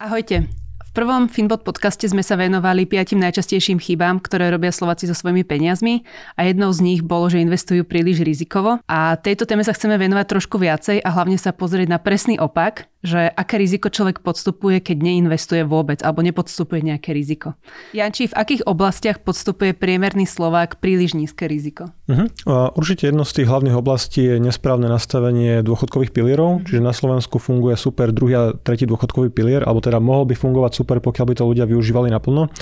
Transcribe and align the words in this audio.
Ahojte. 0.00 0.48
V 0.80 0.90
prvom 0.96 1.28
Finbot 1.28 1.60
podcaste 1.60 2.08
sme 2.08 2.24
sa 2.24 2.32
venovali 2.32 2.88
piatim 2.88 3.20
najčastejším 3.20 3.76
chybám, 3.76 4.16
ktoré 4.24 4.48
robia 4.48 4.72
Slováci 4.72 5.04
so 5.04 5.12
svojimi 5.12 5.44
peniazmi 5.44 6.08
a 6.40 6.48
jednou 6.48 6.72
z 6.72 6.80
nich 6.80 7.00
bolo, 7.04 7.28
že 7.28 7.44
investujú 7.44 7.84
príliš 7.84 8.24
rizikovo. 8.24 8.80
A 8.88 9.20
tejto 9.20 9.44
téme 9.44 9.60
sa 9.60 9.76
chceme 9.76 10.00
venovať 10.00 10.24
trošku 10.24 10.56
viacej 10.56 11.04
a 11.04 11.08
hlavne 11.12 11.36
sa 11.36 11.52
pozrieť 11.52 11.92
na 11.92 12.00
presný 12.00 12.40
opak, 12.40 12.88
že 13.00 13.32
aké 13.32 13.56
riziko 13.56 13.88
človek 13.88 14.20
podstupuje, 14.20 14.84
keď 14.84 14.96
neinvestuje 15.00 15.64
vôbec 15.64 16.04
alebo 16.04 16.20
nepodstupuje 16.20 16.84
nejaké 16.84 17.16
riziko. 17.16 17.56
Janči, 17.96 18.28
v 18.28 18.36
akých 18.36 18.62
oblastiach 18.68 19.24
podstupuje 19.24 19.72
priemerný 19.72 20.28
Slovák 20.28 20.84
príliš 20.84 21.16
nízke 21.16 21.48
riziko? 21.48 21.96
Uh-huh. 22.10 22.28
určite 22.76 23.08
jedno 23.08 23.24
z 23.24 23.40
tých 23.40 23.48
hlavných 23.48 23.76
oblastí 23.78 24.20
je 24.28 24.36
nesprávne 24.36 24.90
nastavenie 24.90 25.64
dôchodkových 25.64 26.12
pilierov, 26.12 26.60
uh-huh. 26.60 26.66
čiže 26.68 26.82
na 26.84 26.92
Slovensku 26.92 27.40
funguje 27.40 27.78
super 27.80 28.12
druhý 28.12 28.34
a 28.36 28.42
tretí 28.52 28.84
dôchodkový 28.84 29.32
pilier, 29.32 29.64
alebo 29.64 29.80
teda 29.80 29.96
mohol 29.96 30.28
by 30.28 30.36
fungovať 30.36 30.72
super, 30.76 31.00
pokiaľ 31.00 31.24
by 31.24 31.34
to 31.40 31.44
ľudia 31.48 31.64
využívali 31.64 32.12
naplno. 32.12 32.52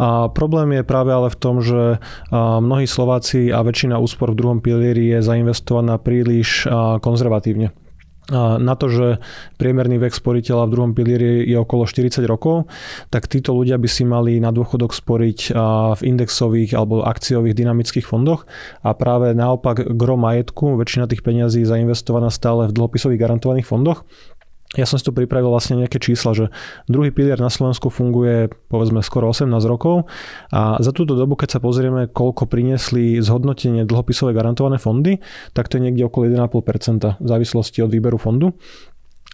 A 0.00 0.32
problém 0.32 0.80
je 0.80 0.82
práve 0.82 1.12
ale 1.12 1.28
v 1.28 1.36
tom, 1.36 1.60
že 1.60 2.00
mnohí 2.32 2.88
Slováci 2.88 3.52
a 3.52 3.60
väčšina 3.60 4.00
úspor 4.00 4.32
v 4.32 4.38
druhom 4.40 4.58
pilieri 4.64 5.12
je 5.12 5.18
zainvestovaná 5.20 6.00
príliš 6.00 6.64
konzervatívne 7.04 7.83
na 8.32 8.74
to, 8.76 8.88
že 8.88 9.06
priemerný 9.60 10.00
vek 10.00 10.16
sporiteľa 10.16 10.64
v 10.64 10.72
druhom 10.72 10.92
pilieri 10.96 11.44
je 11.44 11.60
okolo 11.60 11.84
40 11.84 12.24
rokov, 12.24 12.72
tak 13.12 13.28
títo 13.28 13.52
ľudia 13.52 13.76
by 13.76 13.88
si 13.88 14.08
mali 14.08 14.40
na 14.40 14.48
dôchodok 14.48 14.96
sporiť 14.96 15.52
v 15.98 16.00
indexových 16.00 16.72
alebo 16.72 17.04
akciových 17.04 17.52
dynamických 17.52 18.08
fondoch. 18.08 18.48
A 18.80 18.96
práve 18.96 19.36
naopak 19.36 19.92
gro 19.92 20.16
majetku, 20.16 20.80
väčšina 20.80 21.04
tých 21.04 21.20
peňazí 21.20 21.68
zainvestovaná 21.68 22.32
stále 22.32 22.72
v 22.72 22.76
dlhopisových 22.76 23.20
garantovaných 23.20 23.68
fondoch, 23.68 24.08
ja 24.74 24.86
som 24.86 24.98
si 24.98 25.06
tu 25.06 25.14
pripravil 25.14 25.50
vlastne 25.50 25.78
nejaké 25.78 26.02
čísla, 26.02 26.34
že 26.34 26.44
druhý 26.90 27.14
pilier 27.14 27.38
na 27.38 27.50
Slovensku 27.50 27.90
funguje 27.90 28.50
povedzme 28.68 29.00
skoro 29.06 29.30
18 29.30 29.50
rokov 29.70 30.10
a 30.50 30.78
za 30.82 30.90
túto 30.90 31.14
dobu, 31.14 31.38
keď 31.38 31.58
sa 31.58 31.60
pozrieme, 31.62 32.10
koľko 32.10 32.50
priniesli 32.50 33.22
zhodnotenie 33.22 33.86
dlhopisové 33.86 34.34
garantované 34.34 34.82
fondy, 34.82 35.22
tak 35.54 35.70
to 35.70 35.78
je 35.78 35.90
niekde 35.90 36.06
okolo 36.06 36.30
1,5% 36.30 37.22
v 37.22 37.26
závislosti 37.26 37.78
od 37.86 37.90
výberu 37.90 38.18
fondu. 38.18 38.54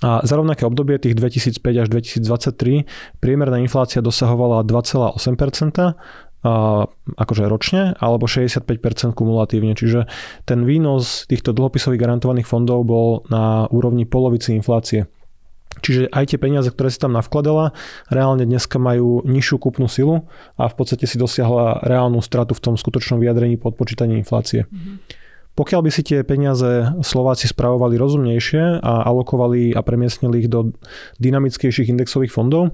A 0.01 0.25
za 0.25 0.41
rovnaké 0.41 0.65
obdobie 0.65 0.97
tých 0.97 1.13
2005 1.13 1.61
až 1.77 1.89
2023 1.93 3.21
priemerná 3.21 3.61
inflácia 3.61 4.01
dosahovala 4.01 4.65
2,8%, 4.65 5.21
a, 6.41 6.89
akože 7.21 7.45
ročne, 7.45 7.93
alebo 8.01 8.25
65% 8.25 8.65
kumulatívne. 9.13 9.77
Čiže 9.77 10.09
ten 10.49 10.65
výnos 10.65 11.29
týchto 11.29 11.53
dlhopisových 11.53 12.01
garantovaných 12.01 12.49
fondov 12.49 12.89
bol 12.89 13.29
na 13.29 13.69
úrovni 13.69 14.09
polovici 14.09 14.57
inflácie. 14.57 15.05
Čiže 15.79 16.11
aj 16.11 16.35
tie 16.35 16.39
peniaze, 16.43 16.67
ktoré 16.67 16.91
si 16.91 16.99
tam 16.99 17.15
navkladala, 17.15 17.73
reálne 18.11 18.43
dneska 18.43 18.83
majú 18.83 19.23
nižšiu 19.23 19.57
kúpnu 19.63 19.87
silu 19.87 20.27
a 20.59 20.67
v 20.67 20.75
podstate 20.75 21.07
si 21.07 21.15
dosiahla 21.15 21.87
reálnu 21.87 22.19
stratu 22.21 22.59
v 22.59 22.63
tom 22.67 22.75
skutočnom 22.75 23.23
vyjadrení 23.23 23.55
po 23.55 23.71
odpočítaní 23.71 24.19
inflácie. 24.19 24.67
Mm-hmm. 24.67 25.29
Pokiaľ 25.59 25.81
by 25.83 25.91
si 25.93 26.03
tie 26.07 26.23
peniaze 26.23 26.95
Slováci 27.03 27.51
spravovali 27.51 27.99
rozumnejšie 27.99 28.81
a 28.81 28.93
alokovali 29.05 29.75
a 29.75 29.83
premiestnili 29.83 30.47
ich 30.47 30.49
do 30.49 30.73
dynamickejších 31.19 31.91
indexových 31.91 32.33
fondov, 32.33 32.73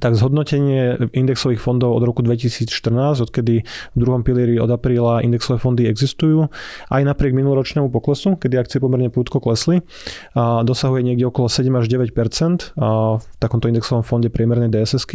tak 0.00 0.18
zhodnotenie 0.18 1.10
indexových 1.14 1.62
fondov 1.62 1.94
od 1.94 2.02
roku 2.02 2.20
2014, 2.26 3.22
odkedy 3.22 3.62
v 3.64 3.96
druhom 3.96 4.26
pilieri 4.26 4.58
od 4.58 4.66
apríla 4.66 5.22
indexové 5.22 5.62
fondy 5.62 5.86
existujú, 5.86 6.50
aj 6.90 7.02
napriek 7.06 7.30
minuloročnému 7.30 7.94
poklesu, 7.94 8.34
kedy 8.34 8.58
akcie 8.58 8.82
pomerne 8.82 9.06
prúdko 9.08 9.38
klesli, 9.38 9.86
a 10.34 10.66
dosahuje 10.66 11.06
niekde 11.06 11.30
okolo 11.30 11.46
7 11.46 11.70
až 11.78 11.86
9% 11.86 12.74
v 12.74 13.24
takomto 13.38 13.70
indexovom 13.70 14.02
fonde 14.02 14.34
priemernej 14.34 14.72
DSS 14.74 15.06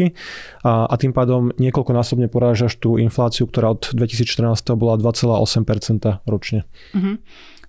a, 0.63 0.87
a 0.87 0.93
tým 0.95 1.11
pádom 1.11 1.51
niekoľkonásobne 1.59 2.31
porážaš 2.31 2.79
tú 2.79 2.95
infláciu, 2.95 3.51
ktorá 3.51 3.75
od 3.75 3.91
2014 3.91 4.63
bola 4.79 4.95
2,8 4.95 6.23
ročne. 6.23 6.63
Mm-hmm. 6.95 7.15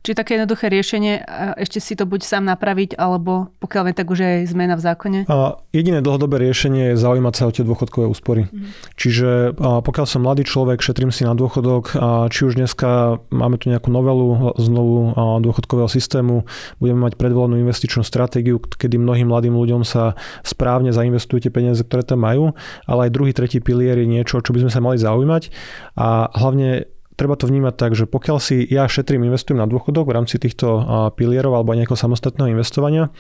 Čiže 0.01 0.17
také 0.17 0.41
jednoduché 0.41 0.73
riešenie, 0.73 1.25
ešte 1.61 1.77
si 1.77 1.93
to 1.93 2.09
buď 2.09 2.25
sám 2.25 2.49
napraviť, 2.49 2.97
alebo 2.97 3.53
pokiaľ 3.61 3.93
je 3.93 3.95
tak 3.95 4.09
už 4.09 4.19
je 4.25 4.33
zmena 4.49 4.75
v 4.75 4.83
zákone? 4.83 5.19
A 5.29 5.61
jediné 5.77 6.01
dlhodobé 6.01 6.41
riešenie 6.41 6.93
je 6.93 6.97
zaujímať 6.97 7.35
sa 7.37 7.45
o 7.45 7.53
tie 7.53 7.65
dôchodkové 7.69 8.09
úspory. 8.09 8.49
Mm. 8.49 8.73
Čiže 8.97 9.55
a 9.61 9.85
pokiaľ 9.85 10.07
som 10.09 10.25
mladý 10.25 10.49
človek, 10.49 10.81
šetrím 10.81 11.13
si 11.13 11.29
na 11.29 11.37
dôchodok, 11.37 12.01
a 12.01 12.33
či 12.33 12.49
už 12.49 12.57
dneska 12.57 13.21
máme 13.29 13.61
tu 13.61 13.69
nejakú 13.69 13.93
novelu 13.93 14.57
znovu 14.57 15.13
dôchodkového 15.45 15.93
systému, 15.93 16.49
budeme 16.81 17.05
mať 17.05 17.21
predvolenú 17.21 17.61
investičnú 17.61 18.01
stratégiu, 18.01 18.57
kedy 18.57 18.97
mnohým 18.97 19.29
mladým 19.29 19.53
ľuďom 19.53 19.85
sa 19.85 20.17
správne 20.41 20.97
zainvestujú 20.97 21.45
tie 21.45 21.53
peniaze, 21.53 21.85
ktoré 21.85 22.09
tam 22.09 22.25
majú, 22.25 22.57
ale 22.89 23.09
aj 23.09 23.15
druhý, 23.15 23.37
tretí 23.37 23.61
pilier 23.61 24.01
je 24.01 24.09
niečo, 24.09 24.41
čo 24.41 24.57
by 24.57 24.65
sme 24.65 24.73
sa 24.73 24.81
mali 24.81 24.97
zaujímať 24.97 25.53
a 26.01 26.33
hlavne 26.41 26.89
treba 27.21 27.37
to 27.37 27.45
vnímať 27.45 27.75
tak, 27.77 27.93
že 27.93 28.09
pokiaľ 28.09 28.41
si 28.41 28.65
ja 28.65 28.89
šetrím, 28.89 29.29
investujem 29.29 29.61
na 29.61 29.69
dôchodok 29.69 30.09
v 30.09 30.17
rámci 30.17 30.41
týchto 30.41 30.81
pilierov 31.21 31.53
alebo 31.53 31.77
nejakého 31.77 32.01
samostatného 32.01 32.57
investovania, 32.57 33.13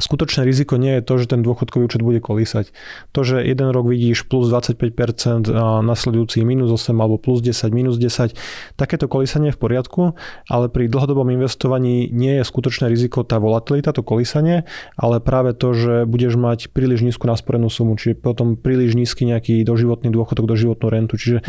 skutočné 0.00 0.48
riziko 0.48 0.80
nie 0.80 0.98
je 0.98 1.02
to, 1.04 1.14
že 1.20 1.36
ten 1.36 1.44
dôchodkový 1.44 1.86
účet 1.86 2.02
bude 2.02 2.18
kolísať. 2.18 2.72
To, 3.12 3.20
že 3.20 3.44
jeden 3.44 3.68
rok 3.70 3.86
vidíš 3.86 4.26
plus 4.26 4.48
25% 4.48 5.52
a 5.52 5.84
nasledujúci 5.84 6.42
minus 6.42 6.72
8 6.72 6.96
alebo 6.96 7.20
plus 7.20 7.44
10, 7.44 7.70
minus 7.70 8.00
10, 8.00 8.34
takéto 8.80 9.06
kolísanie 9.06 9.52
je 9.52 9.56
v 9.56 9.60
poriadku, 9.60 10.02
ale 10.48 10.72
pri 10.72 10.88
dlhodobom 10.88 11.28
investovaní 11.30 12.08
nie 12.08 12.40
je 12.40 12.44
skutočné 12.48 12.88
riziko 12.88 13.22
tá 13.22 13.36
volatilita, 13.36 13.92
to 13.92 14.00
kolísanie, 14.00 14.64
ale 14.96 15.20
práve 15.20 15.52
to, 15.52 15.76
že 15.76 15.94
budeš 16.08 16.40
mať 16.40 16.72
príliš 16.72 17.04
nízku 17.04 17.28
nasporenú 17.28 17.68
sumu, 17.68 18.00
čiže 18.00 18.16
potom 18.16 18.56
príliš 18.56 18.96
nízky 18.96 19.28
nejaký 19.28 19.60
doživotný 19.66 20.08
dôchodok, 20.08 20.48
doživotnú 20.48 20.86
rentu. 20.88 21.20
Čiže 21.20 21.44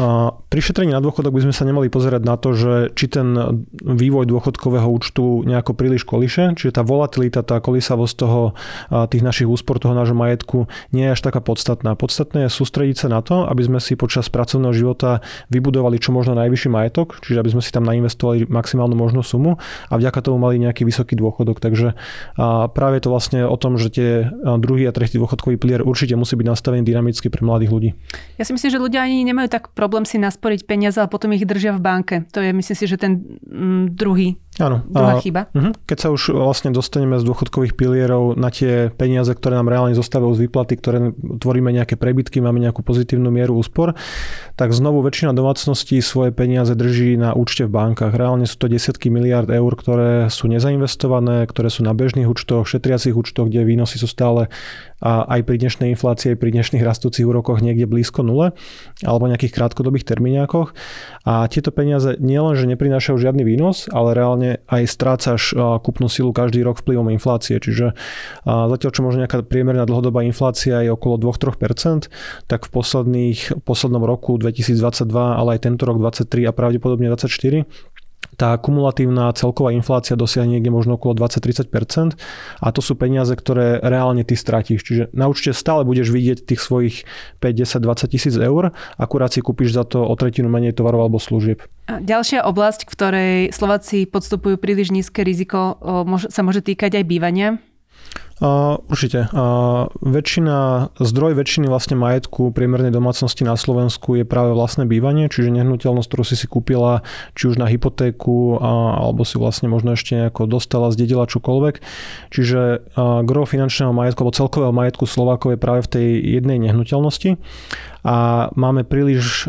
pri 0.51 0.59
šetrení 0.59 0.91
na 0.91 0.99
dôchodok 0.99 1.31
by 1.31 1.41
sme 1.47 1.53
sa 1.55 1.63
nemali 1.63 1.87
pozerať 1.87 2.21
na 2.27 2.35
to, 2.35 2.51
že 2.51 2.73
či 2.97 3.07
ten 3.07 3.33
vývoj 3.79 4.27
dôchodkového 4.27 4.89
účtu 4.89 5.47
nejako 5.47 5.77
príliš 5.77 6.03
kolíše, 6.03 6.57
čiže 6.57 6.75
tá 6.75 6.83
volatilita, 6.83 7.45
tá 7.45 7.61
kolísavosť 7.61 8.15
toho 8.17 8.40
tých 8.89 9.23
našich 9.23 9.47
úspor, 9.47 9.77
toho 9.77 9.93
nášho 9.93 10.17
majetku 10.17 10.65
nie 10.95 11.05
je 11.09 11.13
až 11.13 11.21
taká 11.21 11.39
podstatná. 11.43 11.93
Podstatné 11.93 12.47
je 12.47 12.49
sústrediť 12.51 13.05
sa 13.05 13.07
na 13.11 13.21
to, 13.21 13.45
aby 13.45 13.61
sme 13.61 13.79
si 13.79 13.93
počas 13.93 14.27
pracovného 14.31 14.73
života 14.73 15.21
vybudovali 15.53 16.01
čo 16.01 16.15
možno 16.15 16.33
najvyšší 16.37 16.69
majetok, 16.71 17.21
čiže 17.21 17.41
aby 17.41 17.49
sme 17.53 17.61
si 17.61 17.69
tam 17.69 17.83
nainvestovali 17.85 18.49
maximálnu 18.49 18.95
možnú 18.97 19.21
sumu 19.21 19.61
a 19.91 19.93
vďaka 19.99 20.19
tomu 20.25 20.41
mali 20.41 20.57
nejaký 20.61 20.87
vysoký 20.87 21.13
dôchodok. 21.19 21.61
Takže 21.61 21.93
práve 22.71 22.97
to 23.03 23.13
vlastne 23.13 23.45
o 23.45 23.57
tom, 23.59 23.75
že 23.75 23.93
tie 23.93 24.09
druhý 24.61 24.87
a 24.87 24.95
tretí 24.95 25.19
dôchodkový 25.19 25.59
pilier 25.59 25.81
určite 25.83 26.15
musí 26.15 26.39
byť 26.39 26.47
nastavený 26.47 26.81
dynamicky 26.87 27.27
pre 27.27 27.43
mladých 27.43 27.71
ľudí. 27.71 27.89
Ja 28.39 28.47
si 28.47 28.55
myslím, 28.55 28.71
že 28.71 28.79
ľudia 28.79 29.03
ani 29.03 29.27
nemajú 29.27 29.51
tak 29.51 29.75
problém 29.75 30.07
si 30.07 30.21
nasporiť 30.21 30.63
peniaze 30.63 30.97
a 31.01 31.11
potom 31.11 31.35
ich 31.35 31.43
držia 31.43 31.75
v 31.75 31.81
banke. 31.83 32.15
To 32.31 32.39
je 32.39 32.55
myslím 32.55 32.77
si, 32.77 32.85
že 32.87 32.97
ten 32.97 33.19
mm, 33.43 33.97
druhý 33.97 34.39
Áno. 34.59 34.83
Druhá 34.83 35.23
chyba. 35.23 35.47
Uh-huh. 35.55 35.71
Keď 35.87 35.97
sa 35.97 36.09
už 36.11 36.35
vlastne 36.35 36.75
dostaneme 36.75 37.15
z 37.15 37.23
dôchodkových 37.23 37.71
pilierov 37.71 38.35
na 38.35 38.51
tie 38.51 38.91
peniaze, 38.91 39.31
ktoré 39.31 39.55
nám 39.55 39.71
reálne 39.71 39.95
zostávajú 39.95 40.35
z 40.35 40.43
výplaty, 40.43 40.73
ktoré 40.75 41.15
tvoríme 41.15 41.71
nejaké 41.71 41.95
prebytky, 41.95 42.43
máme 42.43 42.59
nejakú 42.59 42.83
pozitívnu 42.83 43.31
mieru 43.31 43.55
úspor, 43.55 43.95
tak 44.59 44.75
znovu 44.75 44.99
väčšina 45.07 45.31
domácností 45.31 46.03
svoje 46.03 46.35
peniaze 46.35 46.75
drží 46.75 47.15
na 47.15 47.31
účte 47.31 47.63
v 47.63 47.71
bankách. 47.71 48.11
Reálne 48.11 48.43
sú 48.43 48.59
to 48.59 48.67
desiatky 48.67 49.07
miliard 49.07 49.47
eur, 49.47 49.71
ktoré 49.71 50.27
sú 50.27 50.51
nezainvestované, 50.51 51.47
ktoré 51.47 51.71
sú 51.71 51.87
na 51.87 51.95
bežných 51.95 52.27
účtoch, 52.27 52.67
šetriacich 52.67 53.15
účtoch, 53.15 53.47
kde 53.47 53.63
výnosy 53.63 54.03
sú 54.03 54.11
stále 54.11 54.51
a 55.01 55.25
aj 55.25 55.49
pri 55.49 55.57
dnešnej 55.57 55.97
inflácii, 55.97 56.37
pri 56.37 56.53
dnešných 56.53 56.85
rastúcich 56.85 57.25
úrokoch 57.25 57.57
niekde 57.57 57.89
blízko 57.89 58.21
nule 58.21 58.53
alebo 59.01 59.25
nejakých 59.25 59.57
krátkodobých 59.57 60.05
termíňakoch. 60.05 60.77
A 61.25 61.49
tieto 61.49 61.73
peniaze 61.73 62.21
nielenže 62.21 62.69
neprinášajú 62.69 63.17
žiadny 63.17 63.41
výnos, 63.41 63.89
ale 63.89 64.13
reálne 64.13 64.40
aj 64.65 64.83
strácaš 64.89 65.53
kúpnu 65.57 66.09
silu 66.09 66.33
každý 66.33 66.65
rok 66.65 66.81
vplyvom 66.81 67.13
inflácie. 67.13 67.61
Čiže 67.61 67.93
zatiaľ, 68.45 68.91
čo 68.91 69.01
možno 69.05 69.21
nejaká 69.23 69.45
priemerná 69.45 69.85
dlhodobá 69.85 70.25
inflácia 70.25 70.81
je 70.81 70.89
okolo 70.89 71.21
2-3%, 71.21 72.09
tak 72.49 72.65
v 72.65 72.69
posledných, 72.69 73.39
v 73.57 73.63
poslednom 73.63 74.01
roku 74.05 74.39
2022, 74.39 75.09
ale 75.13 75.57
aj 75.57 75.59
tento 75.65 75.83
rok 75.85 76.01
2023 76.01 76.49
a 76.49 76.51
pravdepodobne 76.55 77.07
2024 77.11 77.65
tá 78.41 78.57
kumulatívna 78.57 79.29
celková 79.37 79.69
inflácia 79.69 80.17
dosiahne 80.17 80.57
niekde 80.57 80.73
možno 80.73 80.97
okolo 80.97 81.13
20-30% 81.13 82.17
a 82.57 82.67
to 82.73 82.81
sú 82.81 82.97
peniaze, 82.97 83.29
ktoré 83.37 83.77
reálne 83.81 84.25
ty 84.25 84.33
stratíš. 84.33 84.81
Čiže 84.81 85.03
na 85.13 85.29
účte 85.29 85.53
stále 85.53 85.85
budeš 85.85 86.09
vidieť 86.09 86.49
tých 86.49 86.61
svojich 86.61 86.95
5, 87.37 87.77
10, 87.77 87.85
20 87.85 88.13
tisíc 88.13 88.33
eur, 88.33 88.73
akurát 88.97 89.29
si 89.29 89.45
kúpiš 89.45 89.77
za 89.77 89.85
to 89.85 90.01
o 90.01 90.13
tretinu 90.17 90.49
menej 90.49 90.73
tovarov 90.73 91.05
alebo 91.05 91.21
služieb. 91.21 91.61
Ďalšia 91.85 92.41
oblasť, 92.41 92.87
v 92.87 92.91
ktorej 92.93 93.37
Slováci 93.53 94.09
podstupujú 94.09 94.57
príliš 94.57 94.89
nízke 94.89 95.21
riziko, 95.21 95.77
sa 96.29 96.41
môže 96.41 96.65
týkať 96.65 96.97
aj 96.97 97.05
bývania. 97.05 97.61
Uh, 98.41 98.81
určite. 98.89 99.29
Uh, 99.29 99.85
väčšina, 100.01 100.89
zdroj 100.97 101.37
väčšiny 101.37 101.69
vlastne 101.69 101.93
majetku 101.93 102.49
priemernej 102.49 102.89
domácnosti 102.89 103.45
na 103.45 103.53
Slovensku 103.53 104.17
je 104.17 104.25
práve 104.25 104.57
vlastné 104.57 104.89
bývanie, 104.89 105.29
čiže 105.29 105.53
nehnuteľnosť, 105.53 106.09
ktorú 106.09 106.23
si 106.25 106.33
si 106.33 106.49
kúpila 106.49 107.05
či 107.37 107.53
už 107.53 107.61
na 107.61 107.69
hypotéku, 107.69 108.57
uh, 108.57 108.97
alebo 108.97 109.21
si 109.29 109.37
vlastne 109.37 109.69
možno 109.69 109.93
ešte 109.93 110.17
nejako 110.17 110.49
dostala, 110.49 110.89
zdedila 110.89 111.29
čokoľvek. 111.29 111.85
Čiže 112.33 112.89
gro 113.29 113.43
finančného 113.45 113.93
majetku, 113.93 114.25
alebo 114.25 114.33
celkového 114.33 114.73
majetku 114.73 115.05
Slovákov 115.05 115.53
je 115.53 115.59
práve 115.61 115.85
v 115.85 115.91
tej 115.93 116.07
jednej 116.41 116.57
nehnuteľnosti 116.57 117.37
a 118.01 118.49
máme 118.57 118.81
príliš, 118.85 119.45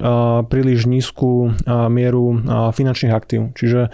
príliš 0.48 0.84
nízku 0.84 1.56
mieru 1.88 2.40
finančných 2.72 3.12
aktív. 3.12 3.56
Čiže 3.56 3.88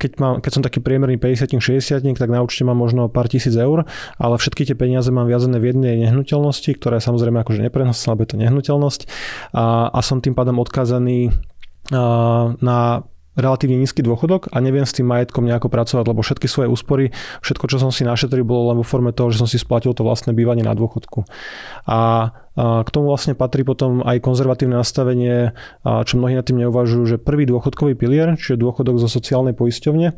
keď, 0.00 0.12
mám, 0.16 0.34
keď 0.40 0.50
som 0.50 0.62
taký 0.64 0.80
priemerný 0.80 1.20
50-60, 1.20 2.16
tak 2.16 2.28
na 2.32 2.40
účte 2.40 2.64
mám 2.64 2.80
možno 2.80 3.12
pár 3.12 3.28
tisíc 3.28 3.52
eur, 3.52 3.84
ale 4.16 4.34
všetky 4.40 4.64
tie 4.64 4.76
peniaze 4.76 5.12
mám 5.12 5.28
viazené 5.28 5.60
v 5.60 5.76
jednej 5.76 5.94
nehnuteľnosti, 6.08 6.72
ktorá 6.76 6.98
je 6.98 7.06
samozrejme 7.08 7.40
akože 7.44 7.60
neprenosná, 7.64 8.16
lebo 8.16 8.24
je 8.24 8.30
to 8.32 8.40
nehnuteľnosť 8.40 9.00
a, 9.52 9.92
a 9.92 10.00
som 10.00 10.24
tým 10.24 10.32
pádom 10.32 10.56
odkázaný 10.60 11.36
na 12.60 12.78
relatívne 13.36 13.76
nízky 13.76 14.00
dôchodok 14.00 14.48
a 14.50 14.58
neviem 14.64 14.88
s 14.88 14.96
tým 14.96 15.06
majetkom 15.06 15.44
nejako 15.44 15.68
pracovať, 15.68 16.04
lebo 16.08 16.24
všetky 16.24 16.48
svoje 16.48 16.72
úspory, 16.72 17.12
všetko, 17.44 17.68
čo 17.68 17.76
som 17.76 17.92
si 17.92 18.02
našetril, 18.02 18.42
bolo 18.42 18.72
len 18.72 18.80
vo 18.80 18.86
forme 18.88 19.12
toho, 19.12 19.28
že 19.28 19.44
som 19.44 19.48
si 19.48 19.60
splatil 19.60 19.92
to 19.92 20.02
vlastné 20.02 20.32
bývanie 20.32 20.64
na 20.64 20.72
dôchodku. 20.72 21.28
A 21.86 22.32
k 22.56 22.88
tomu 22.88 23.12
vlastne 23.12 23.36
patrí 23.36 23.62
potom 23.68 24.00
aj 24.00 24.24
konzervatívne 24.24 24.80
nastavenie, 24.80 25.52
čo 25.84 26.16
mnohí 26.16 26.32
nad 26.32 26.48
tým 26.48 26.64
neuvažujú, 26.64 27.04
že 27.04 27.16
prvý 27.20 27.44
dôchodkový 27.44 27.92
pilier, 27.92 28.40
čiže 28.40 28.56
dôchodok 28.56 28.96
zo 28.96 29.12
sociálnej 29.12 29.52
poisťovne, 29.52 30.16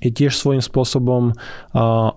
je 0.00 0.10
tiež 0.14 0.38
svojím 0.38 0.62
spôsobom 0.62 1.34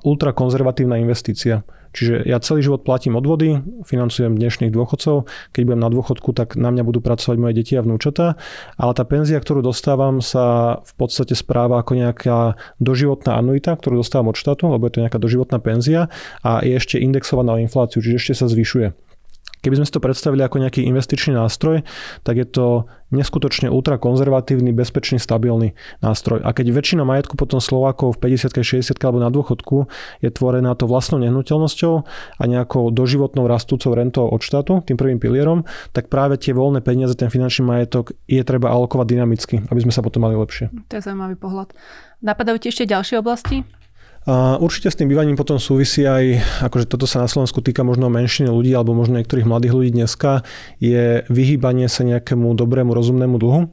ultrakonzervatívna 0.06 1.02
investícia. 1.02 1.66
Čiže 1.98 2.30
ja 2.30 2.38
celý 2.38 2.62
život 2.62 2.86
platím 2.86 3.18
odvody, 3.18 3.58
financujem 3.82 4.38
dnešných 4.38 4.70
dôchodcov, 4.70 5.26
keď 5.50 5.62
budem 5.66 5.82
na 5.82 5.90
dôchodku, 5.90 6.30
tak 6.38 6.54
na 6.54 6.70
mňa 6.70 6.86
budú 6.86 7.02
pracovať 7.02 7.38
moje 7.42 7.58
deti 7.58 7.74
a 7.74 7.82
vnúčatá, 7.82 8.38
ale 8.78 8.92
tá 8.94 9.02
penzia, 9.02 9.42
ktorú 9.42 9.66
dostávam, 9.66 10.22
sa 10.22 10.78
v 10.86 10.94
podstate 10.94 11.34
správa 11.34 11.82
ako 11.82 11.98
nejaká 11.98 12.54
doživotná 12.78 13.42
anuita, 13.42 13.74
ktorú 13.74 14.06
dostávam 14.06 14.30
od 14.30 14.38
štátu, 14.38 14.70
lebo 14.70 14.86
je 14.86 14.94
to 14.94 15.02
nejaká 15.02 15.18
doživotná 15.18 15.58
penzia 15.58 16.14
a 16.46 16.62
je 16.62 16.78
ešte 16.78 17.02
indexovaná 17.02 17.58
na 17.58 17.66
infláciu, 17.66 17.98
čiže 17.98 18.22
ešte 18.22 18.46
sa 18.46 18.46
zvyšuje. 18.46 19.07
Keby 19.68 19.84
sme 19.84 19.88
si 19.92 19.92
to 19.92 20.00
predstavili 20.00 20.48
ako 20.48 20.64
nejaký 20.64 20.88
investičný 20.88 21.36
nástroj, 21.36 21.84
tak 22.24 22.40
je 22.40 22.48
to 22.48 22.88
neskutočne 23.12 23.68
ultrakonzervatívny, 23.68 24.72
bezpečný, 24.72 25.20
stabilný 25.20 25.76
nástroj. 26.00 26.40
A 26.48 26.56
keď 26.56 26.72
väčšina 26.72 27.04
majetku 27.04 27.36
potom 27.36 27.60
Slovákov 27.60 28.16
v 28.16 28.32
50 28.32 28.64
60 28.64 28.96
alebo 29.04 29.20
na 29.20 29.28
dôchodku 29.28 29.92
je 30.24 30.32
tvorená 30.32 30.72
to 30.80 30.88
vlastnou 30.88 31.20
nehnuteľnosťou 31.20 31.94
a 32.40 32.44
nejakou 32.48 32.96
doživotnou 32.96 33.44
rastúcou 33.44 33.92
rentou 33.92 34.32
od 34.32 34.40
štátu, 34.40 34.88
tým 34.88 34.96
prvým 34.96 35.20
pilierom, 35.20 35.68
tak 35.92 36.08
práve 36.08 36.40
tie 36.40 36.56
voľné 36.56 36.80
peniaze, 36.80 37.12
ten 37.20 37.28
finančný 37.28 37.68
majetok 37.68 38.16
je 38.24 38.40
treba 38.48 38.72
alokovať 38.72 39.04
dynamicky, 39.04 39.68
aby 39.68 39.80
sme 39.84 39.92
sa 39.92 40.00
potom 40.00 40.24
mali 40.24 40.40
lepšie. 40.40 40.72
To 40.72 40.96
je 40.96 41.04
zaujímavý 41.04 41.36
pohľad. 41.36 41.76
Napadajú 42.24 42.64
ti 42.64 42.72
ešte 42.72 42.88
ďalšie 42.88 43.20
oblasti? 43.20 43.68
A 44.28 44.60
určite 44.60 44.92
s 44.92 45.00
tým 45.00 45.08
bývaním 45.08 45.40
potom 45.40 45.56
súvisí 45.56 46.04
aj, 46.04 46.44
akože 46.68 46.92
toto 46.92 47.08
sa 47.08 47.24
na 47.24 47.32
Slovensku 47.32 47.64
týka 47.64 47.88
možno 47.88 48.12
menšiny 48.12 48.52
ľudí 48.52 48.76
alebo 48.76 48.92
možno 48.92 49.24
niektorých 49.24 49.48
mladých 49.48 49.72
ľudí 49.72 49.92
dneska, 49.96 50.44
je 50.84 51.24
vyhýbanie 51.32 51.88
sa 51.88 52.04
nejakému 52.04 52.52
dobrému, 52.52 52.92
rozumnému 52.92 53.40
dlhu. 53.40 53.72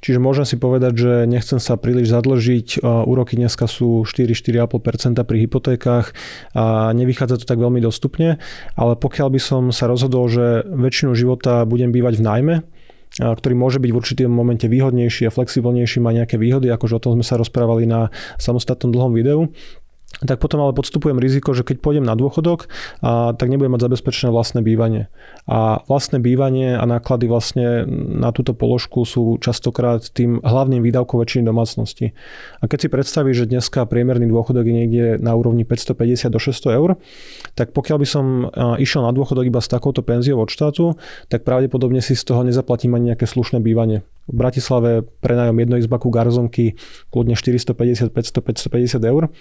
Čiže 0.00 0.16
môžem 0.16 0.48
si 0.48 0.56
povedať, 0.56 0.92
že 0.96 1.12
nechcem 1.28 1.60
sa 1.60 1.76
príliš 1.76 2.08
zadlžiť. 2.16 2.80
Úroky 2.80 3.36
dneska 3.36 3.68
sú 3.68 4.08
4-4,5% 4.08 5.20
pri 5.20 5.36
hypotékach 5.44 6.16
a 6.56 6.96
nevychádza 6.96 7.44
to 7.44 7.44
tak 7.44 7.60
veľmi 7.60 7.84
dostupne. 7.84 8.40
Ale 8.80 8.96
pokiaľ 8.96 9.28
by 9.36 9.40
som 9.44 9.68
sa 9.68 9.84
rozhodol, 9.84 10.32
že 10.32 10.64
väčšinu 10.64 11.12
života 11.12 11.68
budem 11.68 11.92
bývať 11.92 12.16
v 12.16 12.24
najmä, 12.24 12.54
ktorý 13.20 13.52
môže 13.52 13.76
byť 13.76 13.90
v 13.92 13.98
určitým 14.00 14.30
momente 14.32 14.64
výhodnejší 14.64 15.28
a 15.28 15.34
flexibilnejší, 15.34 16.00
má 16.00 16.16
nejaké 16.16 16.40
výhody, 16.40 16.72
akože 16.72 16.96
o 16.96 17.02
tom 17.04 17.20
sme 17.20 17.24
sa 17.26 17.36
rozprávali 17.36 17.84
na 17.84 18.08
samostatnom 18.40 18.96
dlhom 18.96 19.12
videu, 19.12 19.52
tak 20.20 20.42
potom 20.42 20.60
ale 20.60 20.76
podstupujem 20.76 21.16
riziko, 21.16 21.56
že 21.56 21.64
keď 21.64 21.80
pôjdem 21.80 22.04
na 22.04 22.12
dôchodok, 22.12 22.68
a, 23.00 23.32
tak 23.32 23.48
nebudem 23.48 23.72
mať 23.72 23.88
zabezpečené 23.88 24.28
vlastné 24.28 24.60
bývanie. 24.60 25.08
A 25.48 25.80
vlastné 25.88 26.20
bývanie 26.20 26.76
a 26.76 26.84
náklady 26.84 27.24
vlastne 27.30 27.88
na 28.20 28.28
túto 28.34 28.52
položku 28.52 29.08
sú 29.08 29.40
častokrát 29.40 30.04
tým 30.12 30.42
hlavným 30.44 30.84
výdavkom 30.84 31.16
väčšiny 31.16 31.48
domácnosti. 31.48 32.12
A 32.60 32.68
keď 32.68 32.78
si 32.84 32.88
predstavíš, 32.92 33.36
že 33.46 33.50
dneska 33.56 33.88
priemerný 33.88 34.28
dôchodok 34.28 34.66
je 34.68 34.74
niekde 34.74 35.04
na 35.22 35.32
úrovni 35.32 35.64
550 35.64 36.28
do 36.28 36.38
600 36.42 36.78
eur, 36.78 37.00
tak 37.56 37.72
pokiaľ 37.72 37.96
by 37.96 38.06
som 38.06 38.24
išiel 38.76 39.00
na 39.06 39.16
dôchodok 39.16 39.48
iba 39.48 39.62
s 39.62 39.72
takouto 39.72 40.04
penziou 40.04 40.42
od 40.42 40.52
štátu, 40.52 41.00
tak 41.32 41.48
pravdepodobne 41.48 42.04
si 42.04 42.12
z 42.12 42.28
toho 42.28 42.44
nezaplatím 42.44 42.92
ani 42.92 43.14
nejaké 43.14 43.24
slušné 43.24 43.64
bývanie. 43.64 44.04
V 44.28 44.36
Bratislave 44.36 45.02
prenajom 45.24 45.56
jednoizbaku 45.58 46.06
garzonky 46.12 46.78
kľudne 47.10 47.34
450, 47.34 48.14
500, 48.14 49.00
550 49.00 49.00
eur 49.02 49.32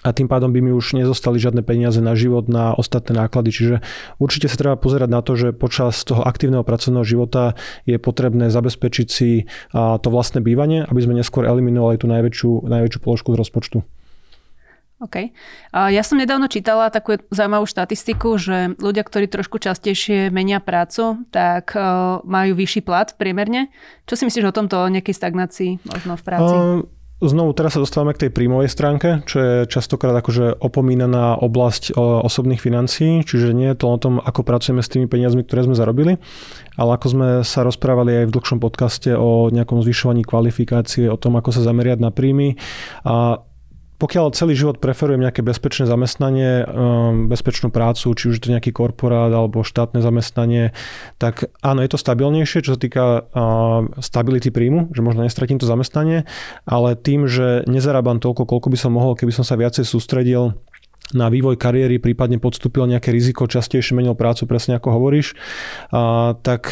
a 0.00 0.16
tým 0.16 0.32
pádom 0.32 0.48
by 0.48 0.64
mi 0.64 0.72
už 0.72 0.96
nezostali 0.96 1.36
žiadne 1.36 1.60
peniaze 1.60 2.00
na 2.00 2.16
život, 2.16 2.48
na 2.48 2.72
ostatné 2.72 3.12
náklady. 3.12 3.52
Čiže 3.52 3.74
určite 4.16 4.48
sa 4.48 4.56
treba 4.56 4.76
pozerať 4.80 5.08
na 5.12 5.20
to, 5.20 5.36
že 5.36 5.52
počas 5.52 6.00
toho 6.08 6.24
aktívneho 6.24 6.64
pracovného 6.64 7.04
života 7.04 7.52
je 7.84 8.00
potrebné 8.00 8.48
zabezpečiť 8.48 9.08
si 9.12 9.44
to 9.76 10.08
vlastné 10.08 10.40
bývanie, 10.40 10.88
aby 10.88 11.00
sme 11.04 11.12
neskôr 11.12 11.44
eliminovali 11.44 12.00
tú 12.00 12.08
najväčšiu, 12.08 12.64
najväčšiu 12.64 13.00
položku 13.04 13.36
z 13.36 13.40
rozpočtu. 13.44 13.78
OK. 15.00 15.32
Ja 15.72 16.04
som 16.04 16.20
nedávno 16.20 16.44
čítala 16.52 16.92
takú 16.92 17.16
zaujímavú 17.32 17.64
štatistiku, 17.64 18.36
že 18.36 18.76
ľudia, 18.76 19.00
ktorí 19.00 19.32
trošku 19.32 19.56
častejšie 19.56 20.28
menia 20.28 20.60
prácu, 20.60 21.24
tak 21.32 21.72
e, 21.72 21.80
majú 22.20 22.52
vyšší 22.52 22.84
plat 22.84 23.08
priemerne. 23.16 23.72
Čo 24.04 24.20
si 24.20 24.28
myslíš 24.28 24.52
o 24.52 24.52
tomto, 24.52 24.76
o 24.76 24.92
nejakej 24.92 25.16
stagnácii 25.16 25.80
možno 25.88 26.20
v 26.20 26.24
práci? 26.24 26.52
Uh 26.52 26.99
Znovu 27.20 27.52
teraz 27.52 27.76
sa 27.76 27.84
dostávame 27.84 28.16
k 28.16 28.26
tej 28.26 28.30
príjmovej 28.32 28.72
stránke, 28.72 29.20
čo 29.28 29.36
je 29.36 29.54
častokrát 29.68 30.16
akože 30.16 30.56
opomínaná 30.56 31.36
oblasť 31.36 31.92
osobných 32.00 32.64
financií, 32.64 33.20
čiže 33.20 33.52
nie 33.52 33.68
je 33.76 33.76
to 33.76 33.92
o 33.92 34.00
tom, 34.00 34.24
ako 34.24 34.40
pracujeme 34.40 34.80
s 34.80 34.88
tými 34.88 35.04
peniazmi, 35.04 35.44
ktoré 35.44 35.68
sme 35.68 35.76
zarobili, 35.76 36.16
ale 36.80 36.90
ako 36.96 37.06
sme 37.12 37.28
sa 37.44 37.60
rozprávali 37.60 38.24
aj 38.24 38.32
v 38.32 38.34
dlhšom 38.40 38.58
podcaste 38.64 39.12
o 39.12 39.52
nejakom 39.52 39.84
zvyšovaní 39.84 40.24
kvalifikácie, 40.24 41.12
o 41.12 41.20
tom, 41.20 41.36
ako 41.36 41.52
sa 41.52 41.60
zameriať 41.60 42.00
na 42.00 42.08
príjmy. 42.08 42.56
A 43.04 43.44
pokiaľ 44.00 44.32
celý 44.32 44.56
život 44.56 44.80
preferujem 44.80 45.20
nejaké 45.20 45.44
bezpečné 45.44 45.84
zamestnanie, 45.84 46.64
um, 46.64 47.28
bezpečnú 47.28 47.68
prácu, 47.68 48.16
či 48.16 48.32
už 48.32 48.40
to 48.40 48.48
nejaký 48.48 48.72
korporát 48.72 49.28
alebo 49.28 49.60
štátne 49.60 50.00
zamestnanie, 50.00 50.72
tak 51.20 51.52
áno, 51.60 51.84
je 51.84 51.92
to 51.92 52.00
stabilnejšie, 52.00 52.64
čo 52.64 52.74
sa 52.74 52.80
týka 52.80 53.04
uh, 53.28 53.84
stability 54.00 54.48
príjmu, 54.48 54.88
že 54.96 55.04
možno 55.04 55.28
nestratím 55.28 55.60
to 55.60 55.68
zamestnanie, 55.68 56.24
ale 56.64 56.96
tým, 56.96 57.28
že 57.28 57.68
nezarábam 57.68 58.16
toľko, 58.24 58.48
koľko 58.48 58.72
by 58.72 58.78
som 58.80 58.96
mohol, 58.96 59.12
keby 59.12 59.36
som 59.36 59.44
sa 59.44 59.60
viacej 59.60 59.84
sústredil 59.84 60.56
na 61.10 61.26
vývoj 61.26 61.58
kariéry, 61.58 61.98
prípadne 61.98 62.38
podstúpil 62.38 62.86
nejaké 62.86 63.10
riziko, 63.10 63.50
častejšie 63.50 63.98
menil 63.98 64.14
prácu, 64.14 64.46
presne 64.46 64.78
ako 64.78 64.94
hovoríš, 64.94 65.34
tak 66.46 66.70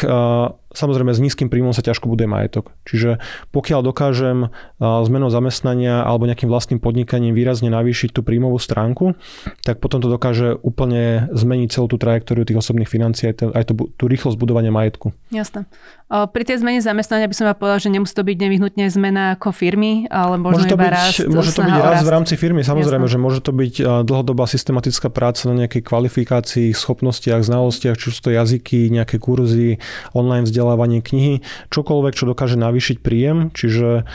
samozrejme 0.79 1.11
s 1.11 1.19
nízkym 1.19 1.51
príjmom 1.51 1.75
sa 1.75 1.83
ťažko 1.83 2.07
bude 2.07 2.23
majetok. 2.23 2.71
Čiže 2.87 3.19
pokiaľ 3.51 3.83
dokážem 3.83 4.47
zmenou 4.79 5.27
zamestnania 5.27 6.07
alebo 6.07 6.23
nejakým 6.23 6.47
vlastným 6.47 6.79
podnikaním 6.79 7.35
výrazne 7.35 7.67
navýšiť 7.67 8.15
tú 8.15 8.23
príjmovú 8.23 8.55
stránku, 8.55 9.19
tak 9.67 9.83
potom 9.83 9.99
to 9.99 10.07
dokáže 10.07 10.55
úplne 10.63 11.27
zmeniť 11.35 11.67
celú 11.75 11.91
tú 11.91 11.99
trajektóriu 11.99 12.47
tých 12.47 12.63
osobných 12.63 12.87
financií 12.87 13.29
aj, 13.29 13.35
to, 13.35 13.45
aj 13.51 13.63
to, 13.67 13.73
tú 13.99 14.07
rýchlosť 14.07 14.39
budovania 14.39 14.71
majetku. 14.71 15.11
Jasné. 15.35 15.67
Pri 16.09 16.41
tej 16.41 16.65
zmene 16.65 16.81
zamestnania 16.81 17.29
by 17.29 17.35
som 17.37 17.45
vám 17.45 17.57
povedal, 17.59 17.85
že 17.85 17.89
nemusí 17.93 18.17
to 18.17 18.25
byť 18.25 18.37
nevyhnutne 18.41 18.85
zmena 18.89 19.37
ako 19.37 19.53
firmy, 19.53 20.09
ale 20.09 20.41
možno 20.41 20.65
môže 20.65 20.73
to 20.73 20.77
iba 20.79 20.89
byť, 20.89 20.93
rast, 20.95 21.19
Môže 21.29 21.51
to 21.53 21.61
byť 21.61 21.75
rast 21.77 22.01
v 22.01 22.13
rámci 22.17 22.33
firmy, 22.33 22.61
samozrejme, 22.65 23.05
Jasné. 23.05 23.13
že 23.13 23.19
môže 23.21 23.39
to 23.45 23.51
byť 23.53 23.73
dlhodobá 24.09 24.49
systematická 24.49 25.13
práca 25.13 25.45
na 25.53 25.65
nejakej 25.65 25.85
kvalifikácii, 25.85 26.73
schopnostiach, 26.73 27.45
znalostiach, 27.45 27.93
či 27.93 28.09
sú 28.09 28.25
to 28.25 28.33
jazyky, 28.33 28.89
nejaké 28.89 29.21
kurzy, 29.21 29.77
online 30.17 30.49
vzdelávanie 30.49 30.68
vzdelávanie 30.69 31.01
knihy, 31.01 31.41
čokoľvek, 31.73 32.13
čo 32.13 32.29
dokáže 32.29 32.61
navýšiť 32.61 33.01
príjem, 33.01 33.49
čiže 33.57 34.05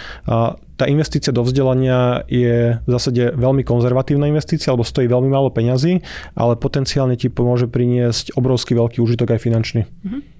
tá 0.75 0.85
investícia 0.87 1.35
do 1.35 1.43
vzdelania 1.43 2.23
je 2.31 2.79
v 2.79 2.89
zásade 2.91 3.35
veľmi 3.35 3.67
konzervatívna 3.67 4.31
investícia, 4.31 4.71
alebo 4.71 4.87
stojí 4.87 5.11
veľmi 5.11 5.31
málo 5.31 5.51
peňazí, 5.51 6.03
ale 6.39 6.55
potenciálne 6.55 7.19
ti 7.19 7.27
pomôže 7.27 7.67
priniesť 7.67 8.39
obrovský 8.39 8.79
veľký 8.79 9.03
užitok 9.03 9.35
aj 9.35 9.41
finančný. 9.43 9.83
Mm-hmm. 9.87 10.34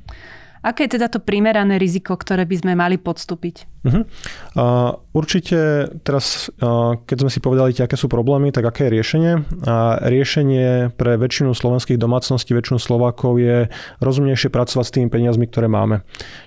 Aké 0.65 0.89
je 0.89 0.97
teda 0.97 1.13
to 1.13 1.21
primerané 1.21 1.77
riziko, 1.77 2.17
ktoré 2.17 2.49
by 2.49 2.57
sme 2.57 2.73
mali 2.73 2.97
podstúpiť? 2.97 3.69
Uh-huh. 3.85 4.09
Uh, 4.57 4.97
určite 5.13 5.93
teraz, 6.01 6.49
uh, 6.65 6.97
keď 7.05 7.17
sme 7.21 7.31
si 7.31 7.45
povedali, 7.45 7.77
aké 7.77 8.01
sú 8.01 8.09
problémy, 8.09 8.49
tak 8.49 8.65
aké 8.65 8.89
je 8.89 8.95
riešenie? 8.97 9.33
A 9.69 10.01
riešenie 10.01 10.97
pre 10.97 11.21
väčšinu 11.21 11.53
slovenských 11.53 12.01
domácností, 12.01 12.57
väčšinu 12.57 12.81
Slovákov 12.81 13.37
je 13.37 13.69
rozumnejšie 14.01 14.49
pracovať 14.49 14.85
s 14.89 14.95
tými 14.97 15.13
peniazmi, 15.13 15.45
ktoré 15.53 15.69
máme. 15.69 16.01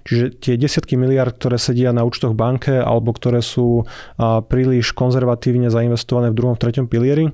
Čiže 0.09 0.41
tie 0.41 0.53
desiatky 0.57 0.97
miliard, 0.97 1.37
ktoré 1.37 1.61
sedia 1.61 1.93
na 1.93 2.01
účtoch 2.01 2.33
banke 2.33 2.73
alebo 2.73 3.13
ktoré 3.13 3.45
sú 3.45 3.85
uh, 3.85 4.41
príliš 4.41 4.97
konzervatívne 4.97 5.69
zainvestované 5.69 6.33
v 6.33 6.37
druhom, 6.41 6.57
v 6.57 6.61
treťom 6.65 6.89
pilieri, 6.89 7.29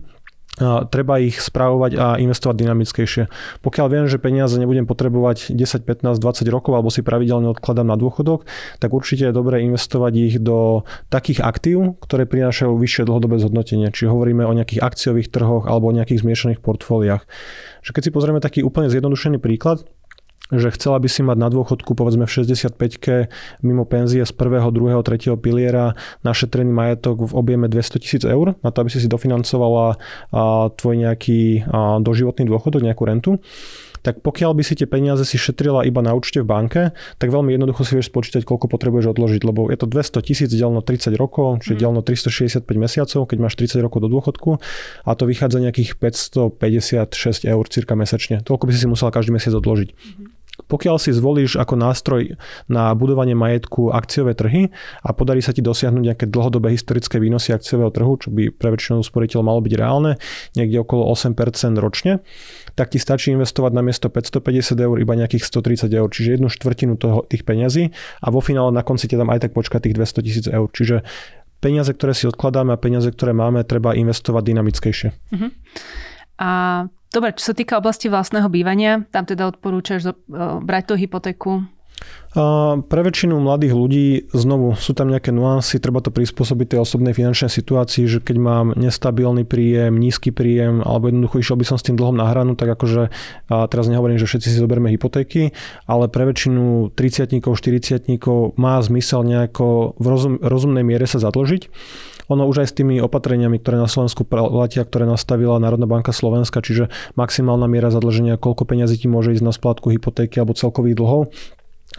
treba 0.62 1.18
ich 1.18 1.42
správovať 1.42 1.92
a 1.98 2.08
investovať 2.22 2.56
dynamickejšie. 2.62 3.24
Pokiaľ 3.66 3.88
viem, 3.90 4.06
že 4.06 4.22
peniaze 4.22 4.54
nebudem 4.62 4.86
potrebovať 4.86 5.50
10, 5.50 5.82
15, 5.82 6.22
20 6.22 6.46
rokov 6.54 6.78
alebo 6.78 6.94
si 6.94 7.02
pravidelne 7.02 7.50
odkladám 7.50 7.90
na 7.90 7.98
dôchodok, 7.98 8.46
tak 8.78 8.94
určite 8.94 9.30
je 9.30 9.34
dobré 9.34 9.66
investovať 9.66 10.14
ich 10.14 10.36
do 10.38 10.86
takých 11.10 11.42
aktív, 11.42 11.98
ktoré 12.06 12.30
prinášajú 12.30 12.70
vyššie 12.70 13.10
dlhodobé 13.10 13.42
zhodnotenie. 13.42 13.90
Čiže 13.90 14.14
hovoríme 14.14 14.46
o 14.46 14.54
nejakých 14.54 14.86
akciových 14.86 15.34
trhoch 15.34 15.66
alebo 15.66 15.90
o 15.90 15.96
nejakých 15.96 16.22
zmiešaných 16.22 16.60
portfóliách. 16.62 17.26
Že 17.82 17.92
keď 17.98 18.02
si 18.06 18.12
pozrieme 18.14 18.40
taký 18.40 18.62
úplne 18.62 18.94
zjednodušený 18.94 19.42
príklad, 19.42 19.90
že 20.52 20.76
chcela 20.76 21.00
by 21.00 21.08
si 21.08 21.24
mať 21.24 21.38
na 21.40 21.48
dôchodku 21.48 21.96
povedzme 21.96 22.28
v 22.28 22.34
65-ke 22.44 23.32
mimo 23.64 23.88
penzie 23.88 24.28
z 24.28 24.34
prvého, 24.36 24.68
druhého, 24.70 25.00
tretieho 25.00 25.40
piliera 25.40 25.96
našetrený 26.28 26.70
majetok 26.74 27.32
v 27.32 27.34
objeme 27.34 27.66
200 27.72 28.04
tisíc 28.04 28.24
eur 28.28 28.60
na 28.60 28.70
to, 28.70 28.84
aby 28.84 28.90
si 28.92 29.00
si 29.00 29.08
dofinancovala 29.08 29.96
tvoj 30.76 30.96
nejaký 31.00 31.70
doživotný 32.04 32.44
dôchodok, 32.50 32.84
nejakú 32.84 33.04
rentu 33.08 33.32
tak 34.04 34.20
pokiaľ 34.20 34.52
by 34.60 34.64
si 34.68 34.76
tie 34.76 34.86
peniaze 34.86 35.24
si 35.24 35.40
šetrila 35.40 35.88
iba 35.88 36.04
na 36.04 36.12
účte 36.12 36.44
v 36.44 36.48
banke, 36.48 36.82
tak 37.18 37.32
veľmi 37.32 37.56
jednoducho 37.56 37.88
si 37.88 37.96
vieš 37.96 38.12
spočítať, 38.12 38.44
koľko 38.44 38.68
potrebuješ 38.68 39.16
odložiť, 39.16 39.42
lebo 39.48 39.72
je 39.72 39.78
to 39.80 39.88
200 39.88 40.28
tisíc 40.28 40.52
delno 40.52 40.84
30 40.84 41.16
rokov, 41.16 41.64
čiže 41.64 41.80
mm. 41.80 41.82
delno 41.82 42.02
365 42.04 42.68
mesiacov, 42.76 43.22
keď 43.26 43.38
máš 43.40 43.56
30 43.56 43.80
rokov 43.80 44.04
do 44.04 44.12
dôchodku 44.12 44.60
a 45.08 45.12
to 45.16 45.24
vychádza 45.24 45.64
nejakých 45.64 45.96
556 45.98 47.48
eur 47.48 47.66
cirka 47.72 47.96
mesačne. 47.96 48.44
Toľko 48.44 48.68
by 48.68 48.72
si 48.76 48.80
si 48.84 48.88
musela 48.92 49.10
každý 49.10 49.32
mesiac 49.32 49.56
odložiť. 49.56 49.90
Mm. 49.96 50.43
Pokiaľ 50.54 51.02
si 51.02 51.10
zvolíš 51.10 51.58
ako 51.58 51.74
nástroj 51.74 52.38
na 52.70 52.94
budovanie 52.94 53.34
majetku 53.34 53.90
akciové 53.90 54.38
trhy 54.38 54.70
a 55.02 55.10
podarí 55.10 55.42
sa 55.42 55.50
ti 55.50 55.66
dosiahnuť 55.66 56.04
nejaké 56.06 56.26
dlhodobé 56.30 56.78
historické 56.78 57.18
výnosy 57.18 57.58
akciového 57.58 57.90
trhu, 57.90 58.14
čo 58.22 58.30
by 58.30 58.54
pre 58.54 58.70
väčšinu 58.70 59.02
sporiteľ 59.02 59.42
malo 59.42 59.66
byť 59.66 59.74
reálne, 59.74 60.22
niekde 60.54 60.78
okolo 60.78 61.10
8% 61.10 61.34
ročne, 61.82 62.22
tak 62.78 62.94
ti 62.94 63.02
stačí 63.02 63.34
investovať 63.34 63.72
na 63.74 63.82
miesto 63.82 64.14
550 64.14 64.78
eur 64.78 64.96
iba 65.02 65.14
nejakých 65.18 65.42
130 65.42 65.90
eur, 65.90 66.08
čiže 66.14 66.38
jednu 66.38 66.54
štvrtinu 66.54 67.02
toho, 67.02 67.26
tých 67.26 67.42
peňazí 67.50 67.90
a 68.22 68.28
vo 68.30 68.38
finále 68.38 68.70
na 68.70 68.86
konci 68.86 69.10
ti 69.10 69.18
tam 69.18 69.34
aj 69.34 69.50
tak 69.50 69.52
počká 69.58 69.82
tých 69.82 69.98
200 69.98 70.22
tisíc 70.22 70.46
eur. 70.46 70.70
Čiže 70.70 71.02
peniaze, 71.64 71.90
ktoré 71.98 72.14
si 72.14 72.30
odkladáme 72.30 72.76
a 72.76 72.82
peniaze, 72.82 73.10
ktoré 73.10 73.34
máme, 73.34 73.66
treba 73.66 73.98
investovať 73.98 74.44
dynamickejšie. 74.54 75.10
Uh-huh. 75.34 75.50
A 76.38 76.52
Dobre, 77.14 77.38
čo 77.38 77.54
sa 77.54 77.56
týka 77.56 77.78
oblasti 77.78 78.10
vlastného 78.10 78.50
bývania, 78.50 79.06
tam 79.14 79.30
teda 79.30 79.46
odporúčaš 79.54 80.10
eh, 80.10 80.14
brať 80.60 80.84
tú 80.90 80.94
hypotéku 80.98 81.52
pre 82.90 83.06
väčšinu 83.06 83.38
mladých 83.38 83.78
ľudí 83.78 84.06
znovu 84.34 84.74
sú 84.74 84.98
tam 84.98 85.14
nejaké 85.14 85.30
nuancy, 85.30 85.78
treba 85.78 86.02
to 86.02 86.10
prispôsobiť 86.10 86.74
tej 86.74 86.80
osobnej 86.82 87.14
finančnej 87.14 87.54
situácii, 87.54 88.10
že 88.10 88.26
keď 88.26 88.38
mám 88.42 88.66
nestabilný 88.74 89.46
príjem, 89.46 90.02
nízky 90.02 90.34
príjem, 90.34 90.82
alebo 90.82 91.14
jednoducho 91.14 91.38
išiel 91.38 91.58
by 91.62 91.66
som 91.70 91.78
s 91.78 91.86
tým 91.86 91.94
dlhom 91.94 92.18
na 92.18 92.26
hranu, 92.26 92.58
tak 92.58 92.74
akože 92.74 93.14
a 93.54 93.70
teraz 93.70 93.86
nehovorím, 93.86 94.18
že 94.18 94.26
všetci 94.26 94.50
si 94.50 94.58
zoberme 94.58 94.90
hypotéky, 94.90 95.54
ale 95.86 96.10
pre 96.10 96.26
väčšinu 96.26 96.90
30 96.98 97.38
40 97.38 98.10
má 98.58 98.82
zmysel 98.82 99.22
nejako 99.22 99.94
v 100.02 100.06
rozum, 100.10 100.36
rozumnej 100.42 100.82
miere 100.82 101.06
sa 101.06 101.22
zadlžiť. 101.22 101.70
Ono 102.32 102.48
už 102.48 102.64
aj 102.64 102.68
s 102.72 102.78
tými 102.78 103.00
opatreniami, 103.04 103.60
ktoré 103.60 103.76
na 103.80 103.92
Slovensku 103.92 104.24
platia, 104.24 104.88
ktoré 104.88 105.04
nastavila 105.04 105.60
Národná 105.60 105.90
banka 105.90 106.16
Slovenska, 106.16 106.64
čiže 106.64 106.88
maximálna 107.20 107.68
miera 107.68 107.92
zadlženia, 107.92 108.40
koľko 108.40 108.64
peňazí 108.64 109.04
ti 109.04 109.08
môže 109.12 109.36
ísť 109.36 109.44
na 109.44 109.54
splátku 109.56 109.92
hypotéky 109.92 110.40
alebo 110.40 110.56
celkových 110.56 110.96
dlhov, 110.96 111.22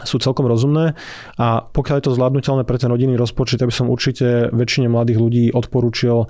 sú 0.03 0.19
celkom 0.19 0.49
rozumné. 0.49 0.97
A 1.39 1.63
pokiaľ 1.63 1.95
je 2.01 2.05
to 2.09 2.15
zvládnutelné 2.17 2.67
pre 2.67 2.75
ten 2.75 2.91
rodinný 2.91 3.15
rozpočet, 3.15 3.63
aby 3.63 3.71
som 3.71 3.87
určite 3.87 4.51
väčšine 4.51 4.91
mladých 4.91 5.19
ľudí 5.21 5.45
odporúčil 5.55 6.27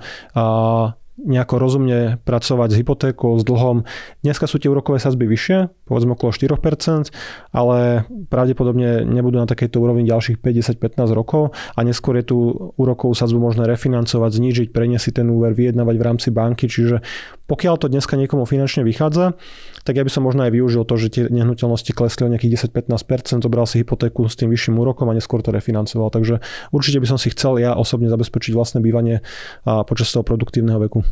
nejako 1.16 1.56
rozumne 1.56 2.20
pracovať 2.28 2.68
s 2.72 2.78
hypotékou, 2.80 3.40
s 3.40 3.44
dlhom. 3.44 3.88
Dneska 4.20 4.44
sú 4.44 4.60
tie 4.60 4.68
úrokové 4.68 5.00
sazby 5.00 5.24
vyššie, 5.24 5.88
povedzme 5.88 6.12
okolo 6.12 6.30
4%, 6.32 7.08
ale 7.56 8.04
pravdepodobne 8.28 9.08
nebudú 9.08 9.40
na 9.40 9.48
takejto 9.48 9.80
úrovni 9.80 10.04
ďalších 10.04 10.44
50-15 10.44 11.16
rokov 11.16 11.56
a 11.72 11.80
neskôr 11.80 12.20
je 12.20 12.28
tu 12.28 12.38
úrokovú 12.76 13.16
sazbu 13.16 13.40
možné 13.40 13.64
refinancovať, 13.64 14.30
znížiť, 14.36 14.68
preniesiť 14.76 15.24
ten 15.24 15.26
úver, 15.32 15.56
vyjednávať 15.56 15.96
v 15.96 16.04
rámci 16.04 16.28
banky, 16.28 16.68
čiže 16.68 17.00
pokiaľ 17.48 17.74
to 17.80 17.86
dneska 17.88 18.18
niekomu 18.18 18.44
finančne 18.44 18.84
vychádza, 18.84 19.38
tak 19.86 19.94
ja 19.94 20.02
by 20.02 20.10
som 20.10 20.26
možno 20.26 20.42
aj 20.42 20.50
využil 20.50 20.82
to, 20.82 20.98
že 20.98 21.06
tie 21.14 21.22
nehnuteľnosti 21.30 21.94
klesli 21.94 22.26
o 22.26 22.32
nejakých 22.34 22.66
10-15%, 22.74 23.46
zobral 23.46 23.70
si 23.70 23.86
hypotéku 23.86 24.26
s 24.26 24.34
tým 24.34 24.50
vyšším 24.50 24.74
úrokom 24.82 25.06
a 25.06 25.14
neskôr 25.14 25.46
to 25.46 25.54
refinancoval. 25.54 26.10
Takže 26.10 26.42
určite 26.74 26.98
by 26.98 27.06
som 27.06 27.18
si 27.22 27.30
chcel 27.30 27.62
ja 27.62 27.78
osobne 27.78 28.10
zabezpečiť 28.10 28.50
vlastné 28.50 28.82
bývanie 28.82 29.22
počas 29.62 30.10
toho 30.10 30.26
produktívneho 30.26 30.82
veku. 30.82 31.06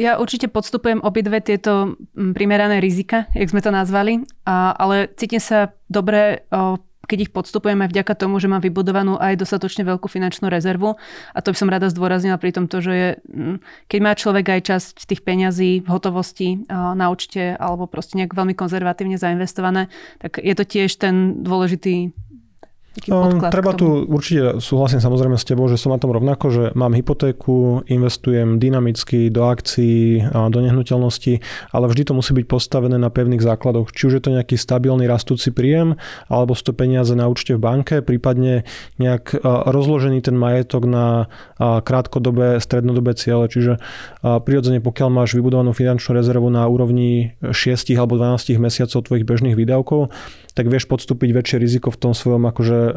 Ja 0.00 0.16
určite 0.16 0.48
podstupujem 0.48 1.04
obidve 1.04 1.42
tieto 1.44 2.00
primerané 2.14 2.80
rizika, 2.80 3.28
jak 3.36 3.52
sme 3.52 3.60
to 3.60 3.68
nazvali, 3.68 4.24
ale 4.48 5.12
cítim 5.20 5.36
sa 5.36 5.76
dobre 5.90 6.48
keď 7.06 7.18
ich 7.26 7.34
podstupujeme 7.34 7.86
vďaka 7.86 8.12
tomu, 8.18 8.42
že 8.42 8.50
mám 8.50 8.60
vybudovanú 8.60 9.16
aj 9.16 9.38
dostatočne 9.40 9.86
veľkú 9.86 10.10
finančnú 10.10 10.50
rezervu. 10.50 10.98
A 11.32 11.38
to 11.40 11.54
by 11.54 11.56
som 11.56 11.72
rada 11.72 11.88
zdôraznila 11.88 12.36
pri 12.36 12.50
tom 12.52 12.66
to, 12.66 12.82
že 12.82 13.22
mm, 13.26 13.62
keď 13.86 13.98
má 14.02 14.12
človek 14.12 14.46
aj 14.58 14.60
časť 14.66 14.94
tých 15.06 15.22
peňazí 15.22 15.86
v 15.86 15.88
hotovosti 15.88 16.66
na 16.70 17.06
účte 17.08 17.54
alebo 17.56 17.86
proste 17.86 18.18
nejak 18.18 18.34
veľmi 18.34 18.54
konzervatívne 18.58 19.16
zainvestované, 19.16 19.88
tak 20.18 20.42
je 20.42 20.54
to 20.54 20.64
tiež 20.66 20.98
ten 20.98 21.40
dôležitý 21.40 22.12
Um, 23.12 23.44
treba 23.52 23.76
tu 23.76 24.08
určite 24.08 24.56
súhlasím 24.64 25.04
samozrejme 25.04 25.36
s 25.36 25.44
tebou, 25.44 25.68
že 25.68 25.76
som 25.76 25.92
na 25.92 26.00
tom 26.00 26.16
rovnako, 26.16 26.46
že 26.48 26.64
mám 26.72 26.96
hypotéku, 26.96 27.84
investujem 27.92 28.56
dynamicky 28.56 29.28
do 29.28 29.44
akcií, 29.44 30.24
do 30.32 30.58
nehnuteľnosti, 30.64 31.44
ale 31.76 31.84
vždy 31.92 32.02
to 32.08 32.16
musí 32.16 32.32
byť 32.32 32.46
postavené 32.48 32.96
na 32.96 33.12
pevných 33.12 33.44
základoch. 33.44 33.92
Či 33.92 34.02
už 34.08 34.12
je 34.16 34.22
to 34.24 34.32
nejaký 34.32 34.56
stabilný 34.56 35.04
rastúci 35.04 35.52
príjem, 35.52 36.00
alebo 36.32 36.56
sú 36.56 36.72
to 36.72 36.74
peniaze 36.74 37.12
na 37.12 37.28
účte 37.28 37.52
v 37.52 37.60
banke, 37.60 38.00
prípadne 38.00 38.64
nejak 38.96 39.44
rozložený 39.44 40.24
ten 40.24 40.34
majetok 40.40 40.88
na 40.88 41.28
krátkodobé, 41.60 42.64
strednodobé 42.64 43.12
ciele. 43.12 43.44
Čiže 43.52 43.76
prirodzene 44.24 44.80
pokiaľ 44.80 45.08
máš 45.12 45.36
vybudovanú 45.36 45.76
finančnú 45.76 46.16
rezervu 46.16 46.48
na 46.48 46.64
úrovni 46.64 47.36
6 47.44 47.92
alebo 47.92 48.16
12 48.16 48.56
mesiacov 48.56 49.04
tvojich 49.04 49.28
bežných 49.28 49.52
výdavkov, 49.52 50.08
tak 50.56 50.72
vieš 50.72 50.88
podstúpiť 50.88 51.36
väčšie 51.36 51.60
riziko 51.60 51.92
v 51.92 52.00
tom 52.00 52.12
svojom 52.16 52.48
akože 52.48 52.96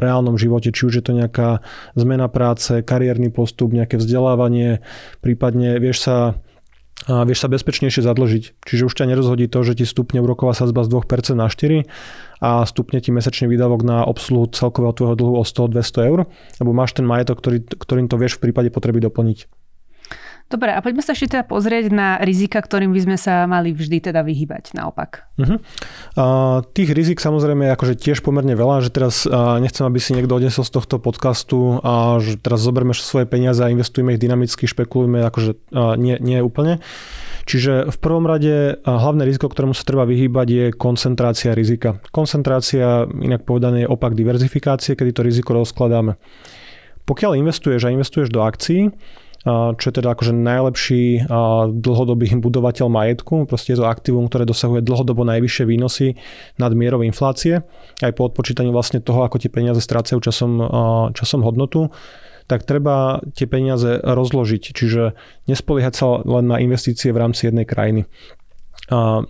reálnom 0.00 0.40
živote, 0.40 0.72
či 0.72 0.88
už 0.88 0.94
je 0.98 1.04
to 1.04 1.12
nejaká 1.12 1.60
zmena 1.92 2.32
práce, 2.32 2.80
kariérny 2.80 3.28
postup, 3.28 3.76
nejaké 3.76 4.00
vzdelávanie, 4.00 4.80
prípadne 5.20 5.76
vieš 5.76 6.08
sa 6.08 6.16
a 7.04 7.26
vieš 7.28 7.44
sa 7.44 7.52
bezpečnejšie 7.52 8.00
zadlžiť. 8.00 8.64
Čiže 8.64 8.86
už 8.88 8.94
ťa 8.96 9.10
nerozhodí 9.10 9.44
to, 9.50 9.60
že 9.60 9.76
ti 9.76 9.84
stupne 9.84 10.24
úroková 10.24 10.56
sadzba 10.56 10.86
z 10.88 10.94
2% 10.94 11.36
na 11.36 11.52
4 11.52 11.84
a 12.40 12.64
stupne 12.64 13.02
ti 13.02 13.12
mesačný 13.12 13.50
výdavok 13.50 13.84
na 13.84 14.08
obsluhu 14.08 14.48
celkového 14.48 14.94
tvojho 14.96 15.14
dlhu 15.18 15.34
o 15.36 15.44
100-200 15.44 16.08
eur, 16.08 16.24
lebo 16.62 16.70
máš 16.72 16.96
ten 16.96 17.04
majetok, 17.04 17.44
ktorý, 17.44 17.66
ktorým 17.66 18.06
to 18.08 18.16
vieš 18.16 18.40
v 18.40 18.48
prípade 18.48 18.72
potreby 18.72 19.04
doplniť. 19.04 19.63
Dobre, 20.44 20.76
a 20.76 20.84
poďme 20.84 21.00
sa 21.00 21.16
ešte 21.16 21.34
teda 21.34 21.44
pozrieť 21.48 21.88
na 21.88 22.20
rizika, 22.20 22.60
ktorým 22.60 22.92
by 22.92 23.00
sme 23.00 23.16
sa 23.16 23.48
mali 23.48 23.72
vždy 23.72 24.12
teda 24.12 24.20
vyhybať 24.20 24.76
naopak. 24.76 25.24
Uh-huh. 25.40 25.56
Uh, 26.14 26.60
tých 26.76 26.92
rizik 26.92 27.18
samozrejme 27.18 27.64
je 27.64 27.72
akože 27.72 27.94
tiež 27.96 28.20
pomerne 28.20 28.52
veľa, 28.52 28.84
že 28.84 28.92
teraz 28.92 29.24
uh, 29.24 29.56
nechcem, 29.56 29.88
aby 29.88 29.96
si 29.98 30.12
niekto 30.12 30.36
odnesol 30.36 30.68
z 30.68 30.72
tohto 30.76 31.00
podcastu 31.00 31.80
a 31.80 32.20
že 32.20 32.36
teraz 32.36 32.60
zoberme 32.60 32.92
svoje 32.92 33.24
peniaze 33.24 33.64
a 33.64 33.72
investujeme 33.72 34.14
ich 34.14 34.20
dynamicky, 34.20 34.68
špekulujeme, 34.68 35.24
akože 35.24 35.56
uh, 35.72 35.96
nie, 35.96 36.20
nie 36.20 36.44
úplne. 36.44 36.84
Čiže 37.48 37.92
v 37.92 37.96
prvom 38.00 38.24
rade 38.28 38.80
hlavné 38.84 39.24
riziko, 39.24 39.48
ktorému 39.48 39.76
sa 39.76 39.84
treba 39.84 40.08
vyhýbať, 40.08 40.46
je 40.48 40.64
koncentrácia 40.72 41.52
rizika. 41.52 42.00
Koncentrácia, 42.08 43.04
inak 43.08 43.44
povedané, 43.44 43.84
je 43.84 43.92
opak 43.92 44.16
diverzifikácie, 44.16 44.96
kedy 44.96 45.12
to 45.12 45.20
riziko 45.24 45.52
rozkladáme. 45.52 46.16
Pokiaľ 47.04 47.36
investuješ 47.36 47.84
a 47.84 47.92
investuješ 47.92 48.32
do 48.32 48.40
akcií, 48.40 48.88
čo 49.44 49.84
je 49.84 49.94
teda 50.00 50.16
akože 50.16 50.32
najlepší 50.32 51.28
dlhodobý 51.68 52.32
budovateľ 52.40 52.88
majetku. 52.88 53.44
Proste 53.44 53.76
je 53.76 53.84
to 53.84 53.86
aktívum, 53.86 54.24
ktoré 54.26 54.48
dosahuje 54.48 54.80
dlhodobo 54.80 55.28
najvyššie 55.28 55.64
výnosy 55.68 56.16
nad 56.56 56.72
mierou 56.72 57.04
inflácie. 57.04 57.60
Aj 58.00 58.12
po 58.16 58.32
odpočítaní 58.32 58.72
vlastne 58.72 59.04
toho, 59.04 59.20
ako 59.20 59.36
tie 59.36 59.52
peniaze 59.52 59.84
strácajú 59.84 60.18
časom, 60.24 60.64
časom 61.12 61.44
hodnotu 61.44 61.92
tak 62.44 62.68
treba 62.68 63.24
tie 63.32 63.48
peniaze 63.48 64.04
rozložiť, 64.04 64.76
čiže 64.76 65.16
nespoliehať 65.48 65.94
sa 65.96 66.20
len 66.28 66.44
na 66.44 66.60
investície 66.60 67.08
v 67.08 67.16
rámci 67.16 67.48
jednej 67.48 67.64
krajiny. 67.64 68.04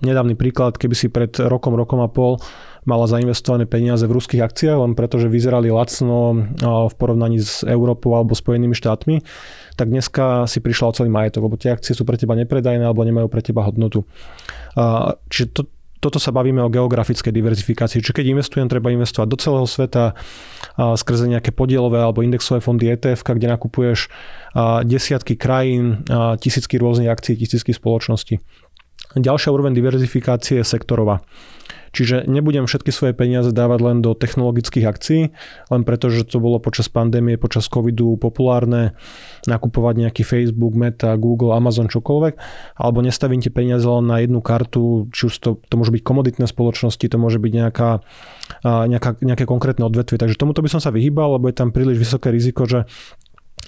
Nedávny 0.03 0.35
príklad, 0.35 0.75
keby 0.75 0.95
si 0.99 1.07
pred 1.15 1.31
rokom, 1.47 1.79
rokom 1.79 2.03
a 2.03 2.11
pol 2.11 2.43
mala 2.85 3.09
zainvestované 3.09 3.65
peniaze 3.65 4.05
v 4.05 4.17
ruských 4.17 4.45
akciách, 4.45 4.79
len 4.81 4.93
pretože 4.93 5.29
vyzerali 5.29 5.73
lacno 5.73 6.49
v 6.61 6.95
porovnaní 6.95 7.41
s 7.41 7.65
Európou 7.65 8.17
alebo 8.17 8.37
Spojenými 8.37 8.77
štátmi, 8.77 9.25
tak 9.75 9.89
dneska 9.91 10.45
si 10.45 10.61
prišla 10.63 10.89
o 10.89 10.97
celý 10.97 11.11
majetok, 11.11 11.49
lebo 11.49 11.57
tie 11.57 11.73
akcie 11.73 11.97
sú 11.97 12.07
pre 12.07 12.21
teba 12.21 12.37
nepredajné 12.37 12.85
alebo 12.85 13.03
nemajú 13.03 13.27
pre 13.33 13.41
teba 13.43 13.65
hodnotu. 13.67 14.05
Čiže 15.33 15.47
to, 15.51 15.63
toto 16.05 16.21
sa 16.21 16.37
bavíme 16.37 16.61
o 16.61 16.69
geografickej 16.69 17.33
diverzifikácii. 17.33 18.05
Čiže 18.05 18.21
keď 18.21 18.37
investujem, 18.37 18.69
treba 18.69 18.93
investovať 18.93 19.25
do 19.25 19.41
celého 19.41 19.65
sveta 19.65 20.13
a 20.77 20.93
skrze 21.01 21.25
nejaké 21.25 21.49
podielové 21.57 22.05
alebo 22.05 22.21
indexové 22.21 22.61
fondy 22.61 22.93
ETF, 22.93 23.25
kde 23.25 23.49
nakupuješ 23.49 24.13
desiatky 24.85 25.41
krajín, 25.41 26.05
tisícky 26.45 26.77
rôznych 26.77 27.09
akcií, 27.09 27.41
tisícky 27.41 27.73
spoločností. 27.73 28.37
Ďalšia 29.17 29.49
úroveň 29.49 29.73
diverzifikácie 29.73 30.61
je 30.61 30.67
sektorová. 30.69 31.25
Čiže 31.95 32.27
nebudem 32.27 32.67
všetky 32.67 32.91
svoje 32.91 33.15
peniaze 33.15 33.55
dávať 33.55 33.81
len 33.81 33.97
do 34.03 34.13
technologických 34.19 34.85
akcií, 34.85 35.23
len 35.71 35.83
preto, 35.87 36.11
že 36.11 36.27
to 36.27 36.43
bolo 36.43 36.59
počas 36.59 36.91
pandémie, 36.91 37.39
počas 37.39 37.71
covidu 37.71 38.19
populárne 38.19 38.99
nakupovať 39.47 39.95
nejaký 40.03 40.23
Facebook, 40.27 40.75
Meta, 40.75 41.15
Google, 41.15 41.55
Amazon, 41.55 41.87
čokoľvek, 41.87 42.35
alebo 42.75 42.99
nestavím 42.99 43.39
tie 43.39 43.55
peniaze 43.55 43.87
len 43.87 44.11
na 44.11 44.19
jednu 44.19 44.43
kartu, 44.43 45.07
či 45.15 45.31
už 45.31 45.35
to, 45.39 45.51
to 45.63 45.75
môže 45.79 45.95
byť 45.95 46.03
komoditné 46.03 46.51
spoločnosti, 46.51 47.07
to 47.07 47.17
môže 47.17 47.39
byť 47.39 47.53
nejaká, 47.55 48.03
nejaká, 48.67 49.11
nejaké 49.23 49.45
konkrétne 49.47 49.87
odvetvie. 49.87 50.19
Takže 50.19 50.35
tomuto 50.35 50.61
by 50.61 50.69
som 50.75 50.83
sa 50.83 50.91
vyhýbal, 50.91 51.39
lebo 51.39 51.47
je 51.47 51.57
tam 51.57 51.71
príliš 51.71 52.03
vysoké 52.03 52.35
riziko, 52.35 52.67
že 52.67 52.91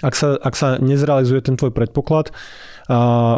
ak 0.04 0.12
sa, 0.12 0.36
ak 0.36 0.54
sa 0.58 0.76
nezrealizuje 0.76 1.40
ten 1.40 1.56
tvoj 1.56 1.72
predpoklad, 1.72 2.34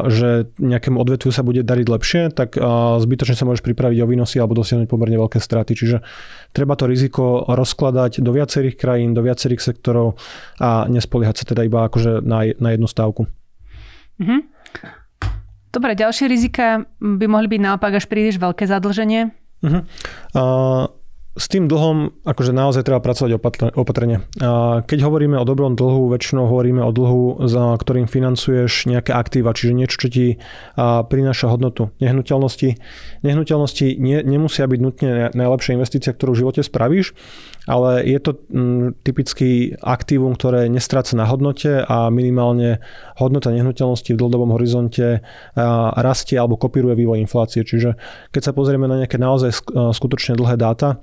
že 0.08 0.52
nejakému 0.60 1.00
odvetviu 1.00 1.32
sa 1.32 1.40
bude 1.40 1.64
dariť 1.64 1.86
lepšie, 1.88 2.22
tak 2.36 2.60
zbytočne 3.00 3.36
sa 3.36 3.48
môžeš 3.48 3.64
pripraviť 3.64 3.98
o 4.04 4.10
výnosy 4.10 4.36
alebo 4.36 4.58
dosiahnuť 4.60 4.88
pomerne 4.92 5.16
veľké 5.16 5.40
straty. 5.40 5.72
Čiže 5.72 6.04
treba 6.52 6.76
to 6.76 6.84
riziko 6.84 7.48
rozkladať 7.48 8.20
do 8.20 8.30
viacerých 8.32 8.76
krajín, 8.76 9.16
do 9.16 9.24
viacerých 9.24 9.64
sektorov 9.64 10.20
a 10.60 10.84
nespoliehať 10.92 11.36
sa 11.40 11.44
teda 11.48 11.64
iba 11.64 11.88
akože 11.88 12.20
na, 12.20 12.52
na 12.60 12.68
jednu 12.76 12.88
stávku. 12.88 13.24
Mhm. 14.20 14.38
Dobre, 15.68 15.92
ďalšie 15.92 16.26
rizika 16.32 16.88
by 17.00 17.26
mohli 17.28 17.48
byť 17.48 17.60
naopak 17.60 18.00
až 18.00 18.08
príliš 18.08 18.40
veľké 18.40 18.64
zadlženie. 18.64 19.36
Uh-huh. 19.58 19.82
Uh, 20.32 20.88
s 21.38 21.46
tým 21.46 21.70
dlhom 21.70 22.26
akože 22.26 22.50
naozaj 22.50 22.82
treba 22.82 22.98
pracovať 22.98 23.38
opatrne. 23.78 24.26
Keď 24.82 24.98
hovoríme 24.98 25.38
o 25.38 25.46
dobrom 25.46 25.78
dlhu, 25.78 26.10
väčšinou 26.10 26.50
hovoríme 26.50 26.82
o 26.82 26.90
dlhu, 26.90 27.46
za 27.46 27.78
ktorým 27.78 28.10
financuješ 28.10 28.90
nejaké 28.90 29.14
aktíva, 29.14 29.54
čiže 29.54 29.78
niečo, 29.78 30.02
čo 30.02 30.08
ti 30.10 30.26
prináša 30.76 31.46
hodnotu. 31.48 31.94
Nehnuteľnosti, 32.02 32.82
nehnuteľnosti 33.22 33.86
nie, 34.02 34.18
nemusia 34.26 34.66
byť 34.66 34.80
nutne 34.82 35.30
najlepšia 35.30 35.78
investícia, 35.78 36.10
ktorú 36.10 36.34
v 36.34 36.40
živote 36.42 36.60
spravíš, 36.66 37.14
ale 37.70 38.02
je 38.02 38.18
to 38.18 38.30
typický 39.06 39.78
aktívum, 39.78 40.34
ktoré 40.34 40.66
nestráca 40.66 41.14
na 41.14 41.28
hodnote 41.28 41.86
a 41.86 42.10
minimálne 42.10 42.82
hodnota 43.20 43.54
nehnuteľnosti 43.54 44.10
v 44.10 44.18
dlhodobom 44.18 44.58
horizonte 44.58 45.22
rastie 45.94 46.40
alebo 46.40 46.58
kopíruje 46.58 46.98
vývoj 46.98 47.22
inflácie. 47.22 47.62
Čiže 47.62 47.94
keď 48.34 48.42
sa 48.42 48.52
pozrieme 48.56 48.90
na 48.90 49.04
nejaké 49.04 49.20
naozaj 49.20 49.68
skutočne 49.94 50.34
dlhé 50.34 50.58
dáta, 50.58 50.98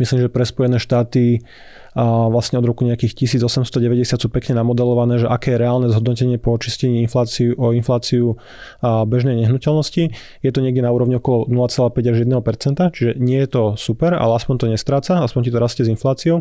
Myslím, 0.00 0.24
že 0.24 0.32
pre 0.32 0.48
Spojené 0.48 0.80
štáty 0.80 1.44
a 1.92 2.32
vlastne 2.32 2.56
od 2.56 2.64
roku 2.64 2.88
nejakých 2.88 3.28
1890 3.28 4.16
sú 4.16 4.28
pekne 4.32 4.56
namodelované, 4.56 5.20
že 5.20 5.28
aké 5.28 5.52
je 5.52 5.60
reálne 5.60 5.92
zhodnotenie 5.92 6.40
po 6.40 6.56
očistení 6.56 7.04
infláciu, 7.04 7.52
o 7.60 7.76
infláciu 7.76 8.40
a 8.80 9.04
bežnej 9.04 9.36
nehnuteľnosti. 9.44 10.08
Je 10.40 10.50
to 10.50 10.64
niekde 10.64 10.80
na 10.80 10.88
úrovni 10.88 11.20
okolo 11.20 11.44
0,5 11.52 12.00
až 12.00 12.24
1%, 12.24 12.96
čiže 12.96 13.20
nie 13.20 13.44
je 13.44 13.48
to 13.52 13.62
super, 13.76 14.16
ale 14.16 14.40
aspoň 14.40 14.54
to 14.56 14.66
nestráca, 14.72 15.20
aspoň 15.20 15.40
ti 15.44 15.50
to 15.52 15.60
rastie 15.60 15.84
s 15.84 15.92
infláciou. 15.92 16.40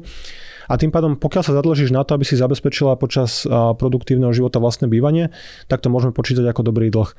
A 0.72 0.80
tým 0.80 0.88
pádom, 0.88 1.20
pokiaľ 1.20 1.44
sa 1.44 1.52
zadlžíš 1.52 1.92
na 1.92 2.08
to, 2.08 2.16
aby 2.16 2.24
si 2.24 2.40
zabezpečila 2.40 2.96
počas 2.96 3.44
produktívneho 3.52 4.32
života 4.32 4.64
vlastné 4.64 4.88
bývanie, 4.88 5.36
tak 5.68 5.84
to 5.84 5.92
môžeme 5.92 6.16
počítať 6.16 6.48
ako 6.48 6.64
dobrý 6.64 6.88
dlh. 6.88 7.12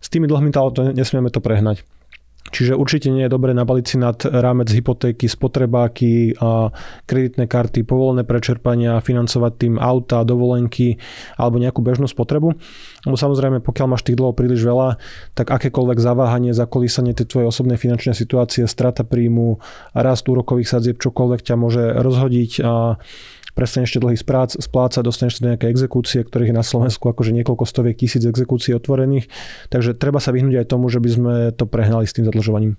S 0.00 0.08
tými 0.08 0.24
dlhmi 0.24 0.48
to 0.56 0.96
nesmieme 0.96 1.28
to 1.28 1.44
prehnať. 1.44 1.84
Čiže 2.44 2.76
určite 2.76 3.08
nie 3.08 3.24
je 3.24 3.32
dobré 3.32 3.56
nabaliť 3.56 3.84
si 3.88 3.96
nad 3.96 4.20
rámec 4.20 4.68
hypotéky, 4.68 5.26
spotrebáky, 5.26 6.36
a 6.36 6.68
kreditné 7.08 7.48
karty, 7.48 7.88
povolené 7.88 8.20
prečerpania, 8.22 9.00
financovať 9.00 9.52
tým 9.56 9.74
auta, 9.80 10.28
dovolenky 10.28 11.00
alebo 11.40 11.56
nejakú 11.56 11.80
bežnú 11.80 12.04
spotrebu. 12.04 12.52
Lebo 13.08 13.16
samozrejme, 13.16 13.64
pokiaľ 13.64 13.86
máš 13.88 14.04
tých 14.04 14.20
dlhov 14.20 14.36
príliš 14.36 14.60
veľa, 14.60 15.00
tak 15.32 15.56
akékoľvek 15.56 15.98
zaváhanie, 15.98 16.52
zakolísanie 16.52 17.16
tej 17.16 17.32
tvojej 17.32 17.48
osobnej 17.48 17.80
finančnej 17.80 18.12
situácie, 18.12 18.68
strata 18.68 19.08
príjmu, 19.08 19.64
rast 19.96 20.28
úrokových 20.28 20.68
sadzieb, 20.68 20.96
čokoľvek 21.00 21.40
ťa 21.40 21.54
môže 21.56 21.82
rozhodiť 21.96 22.52
a 22.60 23.00
prestaneš 23.54 24.02
dlhý 24.02 24.18
splácať, 24.18 25.02
dostaneš 25.02 25.38
sa 25.38 25.42
do 25.46 25.50
nejaké 25.54 25.70
exekúcie, 25.70 26.26
ktorých 26.26 26.50
je 26.50 26.58
na 26.58 26.66
Slovensku 26.66 27.06
akože 27.06 27.30
niekoľko 27.30 27.64
stoviek 27.64 27.96
tisíc 27.96 28.26
exekúcií 28.26 28.74
otvorených. 28.74 29.30
Takže 29.70 29.94
treba 29.94 30.18
sa 30.18 30.34
vyhnúť 30.34 30.66
aj 30.66 30.70
tomu, 30.70 30.90
že 30.90 30.98
by 30.98 31.10
sme 31.10 31.34
to 31.54 31.64
prehnali 31.64 32.04
s 32.04 32.14
tým 32.14 32.26
zadlžovaním. 32.26 32.74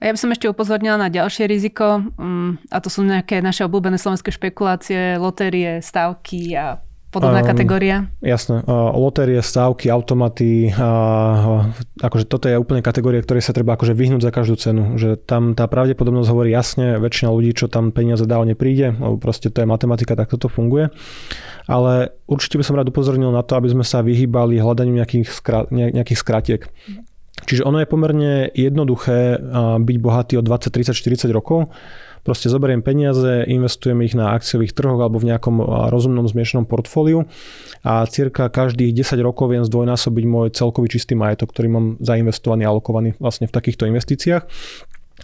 Ja 0.00 0.16
by 0.16 0.18
som 0.18 0.32
ešte 0.32 0.48
upozornila 0.48 0.96
na 0.96 1.12
ďalšie 1.12 1.44
riziko, 1.44 2.00
mm, 2.00 2.72
a 2.72 2.80
to 2.80 2.88
sú 2.88 3.04
nejaké 3.04 3.44
naše 3.44 3.68
obľúbené 3.68 4.00
slovenské 4.00 4.32
špekulácie, 4.32 5.20
lotérie, 5.20 5.84
stávky 5.84 6.56
a 6.56 6.80
podobná 7.10 7.42
um, 7.42 7.46
kategória? 7.46 8.08
Jasné. 8.22 8.62
Uh, 8.64 8.94
lotérie, 8.94 9.42
stávky, 9.42 9.90
automaty, 9.90 10.70
uh, 10.70 11.66
akože 11.98 12.24
toto 12.30 12.46
je 12.46 12.56
úplne 12.56 12.80
kategória, 12.80 13.20
ktorej 13.20 13.42
sa 13.42 13.50
treba 13.50 13.74
akože 13.74 13.92
vyhnúť 13.92 14.22
za 14.22 14.30
každú 14.30 14.56
cenu. 14.56 14.96
Že 14.96 15.18
tam 15.26 15.58
tá 15.58 15.66
pravdepodobnosť 15.66 16.30
hovorí 16.30 16.54
jasne, 16.54 17.02
väčšina 17.02 17.28
ľudí, 17.34 17.52
čo 17.52 17.66
tam 17.66 17.90
peniaze 17.90 18.24
dá, 18.24 18.38
nepríde, 18.40 18.94
lebo 18.94 19.18
proste 19.18 19.50
to 19.50 19.60
je 19.60 19.68
matematika, 19.68 20.14
tak 20.14 20.30
toto 20.30 20.46
funguje. 20.46 20.94
Ale 21.66 22.14
určite 22.30 22.56
by 22.56 22.64
som 22.64 22.78
rád 22.78 22.88
upozornil 22.94 23.34
na 23.34 23.42
to, 23.42 23.58
aby 23.58 23.68
sme 23.68 23.84
sa 23.84 24.00
vyhýbali 24.00 24.62
hľadaniu 24.62 24.94
nejakých, 24.94 25.28
skra, 25.28 25.66
nejakých 25.70 26.18
skratiek. 26.18 26.62
Čiže 27.40 27.64
ono 27.64 27.80
je 27.80 27.88
pomerne 27.88 28.52
jednoduché 28.52 29.40
byť 29.80 29.96
bohatý 29.96 30.36
o 30.36 30.42
20, 30.44 30.70
30, 30.70 30.92
40 30.92 31.32
rokov 31.32 31.72
Proste 32.20 32.52
zoberiem 32.52 32.84
peniaze, 32.84 33.44
investujem 33.48 34.00
ich 34.04 34.12
na 34.12 34.36
akciových 34.36 34.76
trhoch 34.76 35.00
alebo 35.00 35.16
v 35.16 35.32
nejakom 35.32 35.60
rozumnom 35.88 36.28
zmiešanom 36.28 36.68
portfóliu 36.68 37.24
a 37.80 38.04
cirka 38.04 38.52
každých 38.52 38.92
10 38.92 39.20
rokov 39.24 39.48
viem 39.48 39.64
zdvojnásobiť 39.64 40.24
môj 40.28 40.52
celkový 40.52 40.92
čistý 40.92 41.16
majetok, 41.16 41.50
ktorý 41.56 41.68
mám 41.72 41.86
zainvestovaný, 41.98 42.68
alokovaný 42.68 43.16
vlastne 43.16 43.48
v 43.48 43.54
takýchto 43.56 43.88
investíciách. 43.88 44.44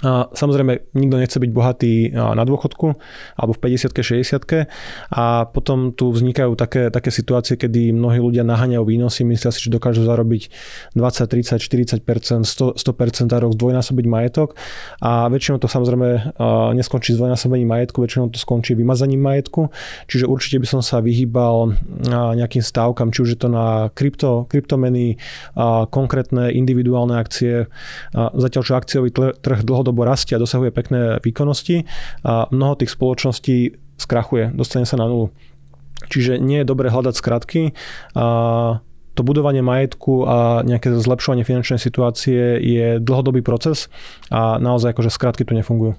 A 0.05 0.29
samozrejme, 0.29 0.93
nikto 0.93 1.17
nechce 1.17 1.39
byť 1.41 1.51
bohatý 1.57 1.93
na 2.13 2.45
dôchodku 2.45 2.97
alebo 3.37 3.53
v 3.57 3.61
50 3.65 3.97
60 3.97 4.69
a 5.17 5.49
potom 5.49 5.97
tu 5.97 6.13
vznikajú 6.13 6.53
také, 6.53 6.93
také 6.93 7.09
situácie, 7.09 7.57
kedy 7.57 7.97
mnohí 7.97 8.21
ľudia 8.21 8.45
naháňajú 8.45 8.85
výnosy, 8.85 9.25
myslia 9.25 9.49
si, 9.49 9.65
že 9.65 9.73
dokážu 9.73 10.05
zarobiť 10.05 10.53
20, 10.93 11.27
30, 11.33 12.05
40 12.05 12.45
100, 12.45 12.77
100% 12.77 13.33
za 13.33 13.39
rok, 13.41 13.57
zdvojnásobiť 13.57 14.07
majetok. 14.07 14.53
A 15.01 15.33
väčšinou 15.33 15.57
to 15.57 15.69
samozrejme 15.71 16.37
neskončí 16.77 17.17
zdvojnásobením 17.17 17.69
majetku, 17.69 18.05
väčšinou 18.05 18.29
to 18.29 18.37
skončí 18.37 18.77
vymazaním 18.77 19.25
majetku, 19.25 19.73
čiže 20.11 20.29
určite 20.29 20.61
by 20.61 20.67
som 20.69 20.81
sa 20.85 21.01
vyhýbal 21.01 21.73
nejakým 22.37 22.61
stávkam, 22.61 23.17
či 23.17 23.23
už 23.25 23.31
je 23.33 23.39
to 23.41 23.49
na 23.49 23.89
krypto, 23.97 24.45
kryptomeny, 24.51 25.17
konkrétne 25.89 26.53
individuálne 26.53 27.17
akcie, 27.17 27.71
zatiaľ 28.13 28.63
čo 28.63 28.75
akciový 28.77 29.09
trh 29.15 29.61
dlho 29.65 29.83
dlhodobo 29.87 30.03
rastie 30.03 30.35
a 30.35 30.42
dosahuje 30.42 30.75
pekné 30.75 31.22
výkonnosti 31.22 31.87
a 32.27 32.51
mnoho 32.51 32.75
tých 32.75 32.90
spoločností 32.90 33.79
skrachuje, 34.03 34.51
dostane 34.51 34.83
sa 34.83 34.99
na 34.99 35.07
nulu. 35.07 35.31
Čiže 36.11 36.42
nie 36.42 36.61
je 36.61 36.66
dobre 36.66 36.90
hľadať 36.90 37.14
skratky 37.14 37.62
a 38.18 38.27
to 39.16 39.25
budovanie 39.25 39.64
majetku 39.64 40.29
a 40.29 40.61
nejaké 40.66 40.92
zlepšovanie 40.92 41.46
finančnej 41.46 41.81
situácie 41.81 42.61
je 42.61 43.01
dlhodobý 43.01 43.40
proces 43.40 43.88
a 44.29 44.59
naozaj 44.61 44.92
akože 44.92 45.09
skratky 45.09 45.46
tu 45.46 45.57
nefungujú. 45.57 45.96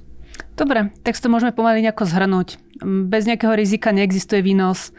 Dobre, 0.53 0.93
tak 1.01 1.17
to 1.17 1.31
môžeme 1.33 1.49
pomaly 1.49 1.81
nejako 1.81 2.05
zhrnúť. 2.05 2.61
Bez 2.85 3.25
nejakého 3.25 3.57
rizika 3.57 3.89
neexistuje 3.89 4.45
výnos. 4.45 4.93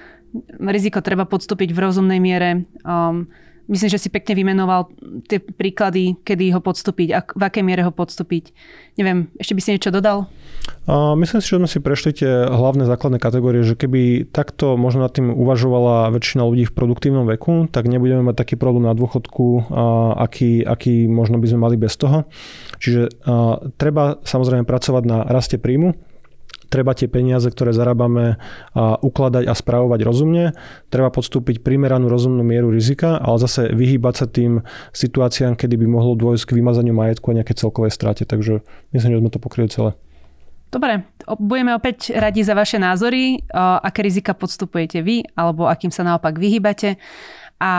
Riziko 0.59 0.99
treba 0.99 1.31
podstúpiť 1.31 1.71
v 1.71 1.79
rozumnej 1.79 2.19
miere. 2.19 2.67
Um, 2.83 3.31
Myslím, 3.69 3.93
že 3.93 4.01
si 4.01 4.09
pekne 4.09 4.33
vymenoval 4.33 4.89
tie 5.29 5.45
príklady, 5.45 6.17
kedy 6.25 6.57
ho 6.57 6.61
podstúpiť, 6.65 7.09
a 7.13 7.21
v 7.21 7.43
akej 7.45 7.61
miere 7.61 7.85
ho 7.85 7.93
podstúpiť. 7.93 8.57
Neviem, 8.97 9.29
ešte 9.37 9.53
by 9.53 9.61
si 9.61 9.73
niečo 9.77 9.93
dodal? 9.93 10.25
A 10.89 11.13
myslím 11.13 11.45
si, 11.45 11.53
že 11.53 11.61
sme 11.61 11.69
si 11.69 11.77
prešli 11.85 12.17
tie 12.17 12.49
hlavné 12.49 12.89
základné 12.89 13.21
kategórie, 13.21 13.61
že 13.61 13.77
keby 13.77 14.33
takto 14.33 14.81
možno 14.81 15.05
nad 15.05 15.13
tým 15.13 15.29
uvažovala 15.37 16.09
väčšina 16.17 16.49
ľudí 16.49 16.65
v 16.65 16.73
produktívnom 16.73 17.29
veku, 17.29 17.69
tak 17.69 17.93
nebudeme 17.93 18.25
mať 18.25 18.41
taký 18.41 18.55
problém 18.57 18.89
na 18.89 18.97
dôchodku, 18.97 19.69
aký, 20.17 20.65
aký 20.65 21.05
možno 21.05 21.37
by 21.37 21.47
sme 21.53 21.61
mali 21.61 21.77
bez 21.77 21.93
toho. 22.01 22.25
Čiže 22.81 23.21
treba 23.77 24.17
samozrejme 24.25 24.65
pracovať 24.65 25.03
na 25.05 25.29
raste 25.29 25.61
príjmu, 25.61 25.93
treba 26.69 26.93
tie 26.93 27.09
peniaze, 27.09 27.49
ktoré 27.49 27.73
zarábame, 27.73 28.37
ukladať 28.77 29.49
a 29.49 29.55
správovať 29.57 30.01
rozumne. 30.05 30.53
Treba 30.93 31.09
podstúpiť 31.09 31.65
primeranú 31.65 32.13
rozumnú 32.13 32.45
mieru 32.45 32.69
rizika, 32.69 33.17
ale 33.17 33.41
zase 33.41 33.73
vyhýbať 33.73 34.15
sa 34.15 34.27
tým 34.29 34.63
situáciám, 34.93 35.57
kedy 35.57 35.81
by 35.81 35.87
mohlo 35.89 36.15
dôjsť 36.15 36.53
k 36.53 36.57
vymazaniu 36.61 36.93
majetku 36.93 37.33
a 37.33 37.43
nejaké 37.43 37.57
celkové 37.57 37.89
strate. 37.89 38.29
Takže 38.29 38.61
myslím, 38.93 39.11
že 39.17 39.21
sme 39.25 39.31
to 39.33 39.41
pokryli 39.41 39.69
celé. 39.73 39.97
Dobre, 40.69 41.09
budeme 41.41 41.73
opäť 41.73 42.13
radi 42.13 42.45
za 42.45 42.53
vaše 42.53 42.77
názory, 42.77 43.41
aké 43.57 44.05
rizika 44.05 44.37
podstupujete 44.37 45.01
vy, 45.01 45.25
alebo 45.33 45.65
akým 45.65 45.89
sa 45.89 46.05
naopak 46.05 46.37
vyhýbate. 46.37 47.01
A 47.59 47.73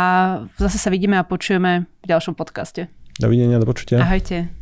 zase 0.58 0.82
sa 0.82 0.90
vidíme 0.92 1.16
a 1.16 1.24
počujeme 1.24 1.86
v 1.86 2.06
ďalšom 2.10 2.36
podcaste. 2.36 2.90
Dovidenia, 3.16 3.62
do 3.62 3.70
počutia. 3.70 4.02
Ahojte. 4.02 4.59